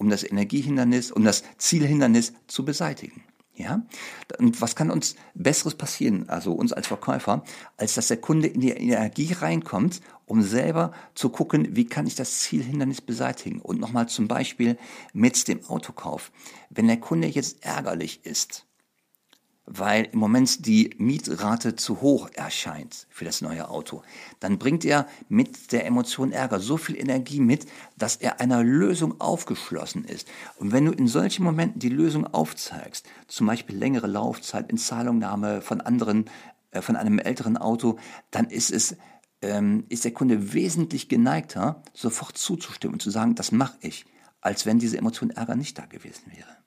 um 0.00 0.08
das 0.08 0.24
Energiehindernis, 0.24 1.12
um 1.12 1.24
das 1.24 1.44
Zielhindernis 1.58 2.32
zu 2.46 2.64
beseitigen. 2.64 3.22
Ja? 3.54 3.82
Und 4.38 4.60
was 4.62 4.74
kann 4.74 4.90
uns 4.90 5.14
Besseres 5.34 5.74
passieren, 5.74 6.28
also 6.28 6.52
uns 6.52 6.72
als 6.72 6.86
Verkäufer, 6.86 7.44
als 7.76 7.94
dass 7.94 8.08
der 8.08 8.16
Kunde 8.16 8.48
in 8.48 8.60
die 8.60 8.70
Energie 8.70 9.32
reinkommt, 9.34 10.00
um 10.24 10.42
selber 10.42 10.92
zu 11.14 11.28
gucken, 11.28 11.76
wie 11.76 11.84
kann 11.84 12.06
ich 12.06 12.14
das 12.14 12.40
Zielhindernis 12.40 13.02
beseitigen? 13.02 13.60
Und 13.60 13.78
nochmal 13.78 14.08
zum 14.08 14.26
Beispiel 14.26 14.78
mit 15.12 15.46
dem 15.48 15.64
Autokauf. 15.66 16.32
Wenn 16.70 16.86
der 16.86 16.98
Kunde 16.98 17.28
jetzt 17.28 17.62
ärgerlich 17.62 18.24
ist, 18.24 18.66
weil 19.72 20.08
im 20.12 20.18
Moment 20.18 20.66
die 20.66 20.90
Mietrate 20.98 21.76
zu 21.76 22.00
hoch 22.00 22.28
erscheint 22.34 23.06
für 23.08 23.24
das 23.24 23.40
neue 23.40 23.68
Auto, 23.68 24.02
dann 24.40 24.58
bringt 24.58 24.84
er 24.84 25.06
mit 25.28 25.70
der 25.70 25.86
Emotion 25.86 26.32
Ärger 26.32 26.58
so 26.58 26.76
viel 26.76 26.98
Energie 26.98 27.38
mit, 27.38 27.66
dass 27.96 28.16
er 28.16 28.40
einer 28.40 28.64
Lösung 28.64 29.20
aufgeschlossen 29.20 30.04
ist. 30.04 30.26
Und 30.56 30.72
wenn 30.72 30.86
du 30.86 30.92
in 30.92 31.06
solchen 31.06 31.44
Momenten 31.44 31.78
die 31.78 31.88
Lösung 31.88 32.26
aufzeigst, 32.26 33.06
zum 33.28 33.46
Beispiel 33.46 33.76
längere 33.76 34.08
Laufzeit, 34.08 34.68
Inzahlungnahme 34.70 35.62
von 35.62 35.80
anderen, 35.80 36.28
äh, 36.72 36.82
von 36.82 36.96
einem 36.96 37.20
älteren 37.20 37.56
Auto, 37.56 37.96
dann 38.32 38.46
ist 38.46 38.72
es 38.72 38.96
ähm, 39.42 39.84
ist 39.88 40.04
der 40.04 40.12
Kunde 40.12 40.52
wesentlich 40.52 41.08
geneigter, 41.08 41.82
sofort 41.94 42.36
zuzustimmen 42.36 42.94
und 42.94 43.00
zu 43.00 43.10
sagen, 43.10 43.36
das 43.36 43.52
mache 43.52 43.78
ich, 43.80 44.04
als 44.40 44.66
wenn 44.66 44.78
diese 44.78 44.98
Emotion 44.98 45.30
Ärger 45.30 45.56
nicht 45.56 45.78
da 45.78 45.86
gewesen 45.86 46.24
wäre. 46.26 46.60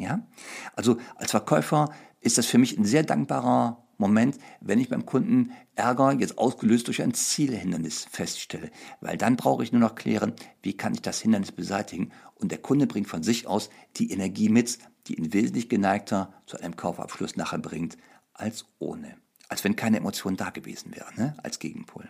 Ja? 0.00 0.26
Also 0.74 0.98
als 1.16 1.30
Verkäufer 1.30 1.90
ist 2.20 2.38
das 2.38 2.46
für 2.46 2.58
mich 2.58 2.78
ein 2.78 2.84
sehr 2.84 3.02
dankbarer 3.02 3.84
Moment, 4.00 4.38
wenn 4.60 4.80
ich 4.80 4.88
beim 4.88 5.04
Kunden 5.04 5.52
Ärger 5.74 6.12
jetzt 6.12 6.38
ausgelöst 6.38 6.86
durch 6.86 7.02
ein 7.02 7.12
Zielhindernis 7.12 8.06
feststelle. 8.10 8.70
Weil 9.00 9.18
dann 9.18 9.36
brauche 9.36 9.62
ich 9.62 9.72
nur 9.72 9.80
noch 9.80 9.94
klären, 9.94 10.32
wie 10.62 10.76
kann 10.76 10.94
ich 10.94 11.02
das 11.02 11.20
Hindernis 11.20 11.52
beseitigen. 11.52 12.10
Und 12.34 12.50
der 12.50 12.58
Kunde 12.58 12.86
bringt 12.86 13.08
von 13.08 13.22
sich 13.22 13.46
aus 13.46 13.68
die 13.96 14.10
Energie 14.10 14.48
mit, 14.48 14.78
die 15.06 15.16
ihn 15.16 15.34
wesentlich 15.34 15.68
geneigter 15.68 16.32
zu 16.46 16.58
einem 16.58 16.76
Kaufabschluss 16.76 17.36
nachher 17.36 17.58
bringt, 17.58 17.98
als 18.32 18.64
ohne. 18.78 19.16
Als 19.48 19.64
wenn 19.64 19.76
keine 19.76 19.98
Emotion 19.98 20.36
da 20.36 20.48
gewesen 20.48 20.94
wäre, 20.94 21.12
ne? 21.16 21.36
als 21.42 21.58
Gegenpol. 21.58 22.08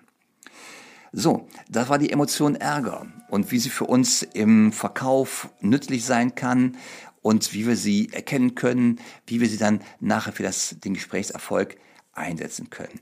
So, 1.13 1.49
das 1.69 1.89
war 1.89 1.99
die 1.99 2.13
Emotion 2.13 2.55
Ärger 2.55 3.07
und 3.29 3.51
wie 3.51 3.59
sie 3.59 3.71
für 3.71 3.87
uns 3.87 4.23
im 4.23 4.71
Verkauf 4.71 5.49
nützlich 5.61 6.05
sein 6.05 6.37
kann 6.37 6.77
und 7.23 7.53
wie 7.53 7.67
wir 7.67 7.77
sie 7.77 8.11
erkennen 8.13 8.55
können, 8.55 9.01
wie 9.27 9.41
wir 9.41 9.49
sie 9.49 9.59
dann 9.59 9.81
nachher 10.01 10.33
für 10.33 10.43
das, 10.43 10.77
den 10.83 10.95
Gesprächserfolg 10.95 11.77
einsetzen 12.13 12.71
können. 12.71 13.01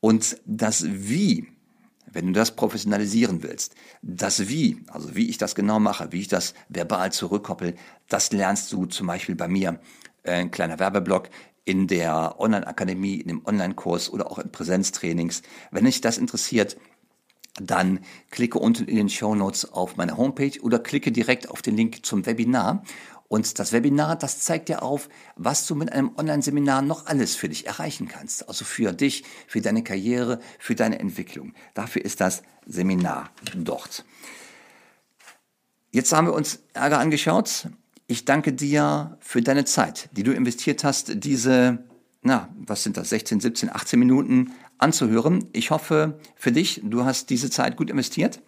Und 0.00 0.40
das 0.44 0.84
Wie, 0.88 1.46
wenn 2.06 2.26
du 2.26 2.32
das 2.32 2.56
professionalisieren 2.56 3.42
willst, 3.42 3.74
das 4.02 4.48
Wie, 4.48 4.84
also 4.88 5.14
wie 5.14 5.28
ich 5.30 5.38
das 5.38 5.54
genau 5.54 5.78
mache, 5.78 6.10
wie 6.10 6.20
ich 6.20 6.28
das 6.28 6.54
verbal 6.68 7.12
zurückkoppel, 7.12 7.76
das 8.08 8.32
lernst 8.32 8.72
du 8.72 8.86
zum 8.86 9.06
Beispiel 9.06 9.36
bei 9.36 9.48
mir. 9.48 9.80
Äh, 10.22 10.32
ein 10.32 10.50
kleiner 10.50 10.78
Werbeblock 10.78 11.30
in 11.64 11.86
der 11.86 12.40
Online-Akademie, 12.40 13.14
in 13.16 13.28
dem 13.28 13.46
Online-Kurs 13.46 14.10
oder 14.10 14.30
auch 14.30 14.38
in 14.38 14.50
Präsenztrainings. 14.50 15.42
Wenn 15.70 15.84
dich 15.84 16.00
das 16.00 16.18
interessiert, 16.18 16.76
dann 17.60 18.00
klicke 18.30 18.58
unten 18.58 18.84
in 18.86 18.96
den 18.96 19.08
Show 19.08 19.34
Notes 19.34 19.70
auf 19.72 19.96
meine 19.96 20.16
Homepage 20.16 20.58
oder 20.62 20.78
klicke 20.78 21.12
direkt 21.12 21.50
auf 21.50 21.62
den 21.62 21.76
Link 21.76 22.04
zum 22.04 22.24
Webinar 22.24 22.82
und 23.32 23.58
das 23.58 23.72
Webinar, 23.72 24.16
das 24.16 24.40
zeigt 24.40 24.68
dir 24.68 24.82
auf, 24.82 25.08
was 25.36 25.66
du 25.66 25.74
mit 25.74 25.90
einem 25.90 26.10
Online-Seminar 26.18 26.82
noch 26.82 27.06
alles 27.06 27.34
für 27.34 27.48
dich 27.48 27.66
erreichen 27.66 28.06
kannst. 28.06 28.46
Also 28.46 28.66
für 28.66 28.92
dich, 28.92 29.24
für 29.46 29.62
deine 29.62 29.82
Karriere, 29.82 30.38
für 30.58 30.74
deine 30.74 30.98
Entwicklung. 30.98 31.54
Dafür 31.72 32.04
ist 32.04 32.20
das 32.20 32.42
Seminar 32.66 33.30
dort. 33.56 34.04
Jetzt 35.92 36.12
haben 36.12 36.26
wir 36.26 36.34
uns 36.34 36.58
Ärger 36.74 36.98
angeschaut. 36.98 37.68
Ich 38.06 38.26
danke 38.26 38.52
dir 38.52 39.16
für 39.20 39.40
deine 39.40 39.64
Zeit, 39.64 40.10
die 40.12 40.24
du 40.24 40.32
investiert 40.32 40.84
hast, 40.84 41.24
diese, 41.24 41.78
na, 42.20 42.50
was 42.58 42.82
sind 42.82 42.98
das, 42.98 43.08
16, 43.08 43.40
17, 43.40 43.74
18 43.74 43.98
Minuten 43.98 44.52
anzuhören. 44.76 45.48
Ich 45.54 45.70
hoffe 45.70 46.20
für 46.36 46.52
dich, 46.52 46.82
du 46.84 47.06
hast 47.06 47.30
diese 47.30 47.48
Zeit 47.48 47.78
gut 47.78 47.88
investiert. 47.88 48.42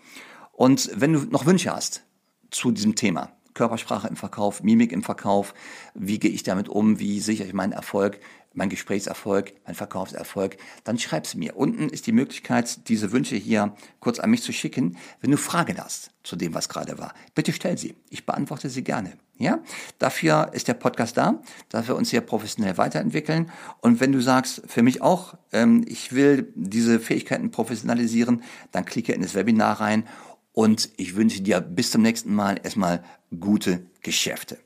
Und 0.52 0.90
wenn 0.94 1.14
du 1.14 1.20
noch 1.20 1.46
Wünsche 1.46 1.74
hast 1.74 2.02
zu 2.50 2.70
diesem 2.70 2.96
Thema, 2.96 3.34
Körpersprache 3.54 4.08
im 4.08 4.16
Verkauf, 4.16 4.62
Mimik 4.62 4.92
im 4.92 5.02
Verkauf, 5.02 5.54
wie 5.94 6.18
gehe 6.18 6.30
ich 6.30 6.42
damit 6.42 6.68
um, 6.68 6.98
wie 6.98 7.20
sichere 7.20 7.46
ich 7.46 7.54
meinen 7.54 7.72
Erfolg, 7.72 8.20
mein 8.54 8.68
Gesprächserfolg, 8.68 9.52
mein 9.66 9.74
Verkaufserfolg, 9.74 10.56
dann 10.84 10.98
schreib 10.98 11.24
es 11.24 11.34
mir. 11.34 11.56
Unten 11.56 11.88
ist 11.88 12.06
die 12.06 12.12
Möglichkeit, 12.12 12.88
diese 12.88 13.12
Wünsche 13.12 13.36
hier 13.36 13.74
kurz 14.00 14.18
an 14.18 14.30
mich 14.30 14.42
zu 14.42 14.52
schicken. 14.52 14.96
Wenn 15.20 15.32
du 15.32 15.36
Fragen 15.36 15.78
hast 15.78 16.10
zu 16.22 16.36
dem, 16.36 16.54
was 16.54 16.68
gerade 16.68 16.98
war, 16.98 17.14
bitte 17.34 17.52
stell 17.52 17.76
sie. 17.76 17.96
Ich 18.10 18.26
beantworte 18.26 18.70
sie 18.70 18.84
gerne. 18.84 19.12
Ja, 19.36 19.58
dafür 19.98 20.50
ist 20.52 20.68
der 20.68 20.74
Podcast 20.74 21.16
da, 21.16 21.42
dass 21.68 21.88
wir 21.88 21.96
uns 21.96 22.10
hier 22.10 22.20
professionell 22.20 22.78
weiterentwickeln. 22.78 23.50
Und 23.80 23.98
wenn 23.98 24.12
du 24.12 24.20
sagst, 24.20 24.62
für 24.68 24.82
mich 24.82 25.02
auch, 25.02 25.34
ähm, 25.50 25.84
ich 25.88 26.12
will 26.12 26.52
diese 26.54 27.00
Fähigkeiten 27.00 27.50
professionalisieren, 27.50 28.44
dann 28.70 28.84
klicke 28.84 29.12
in 29.12 29.22
das 29.22 29.34
Webinar 29.34 29.80
rein 29.80 30.04
und 30.52 30.90
ich 30.96 31.16
wünsche 31.16 31.42
dir 31.42 31.60
bis 31.60 31.90
zum 31.90 32.02
nächsten 32.02 32.32
Mal 32.32 32.60
erstmal 32.62 33.02
gute 33.34 33.86
Geschäfte. 34.02 34.58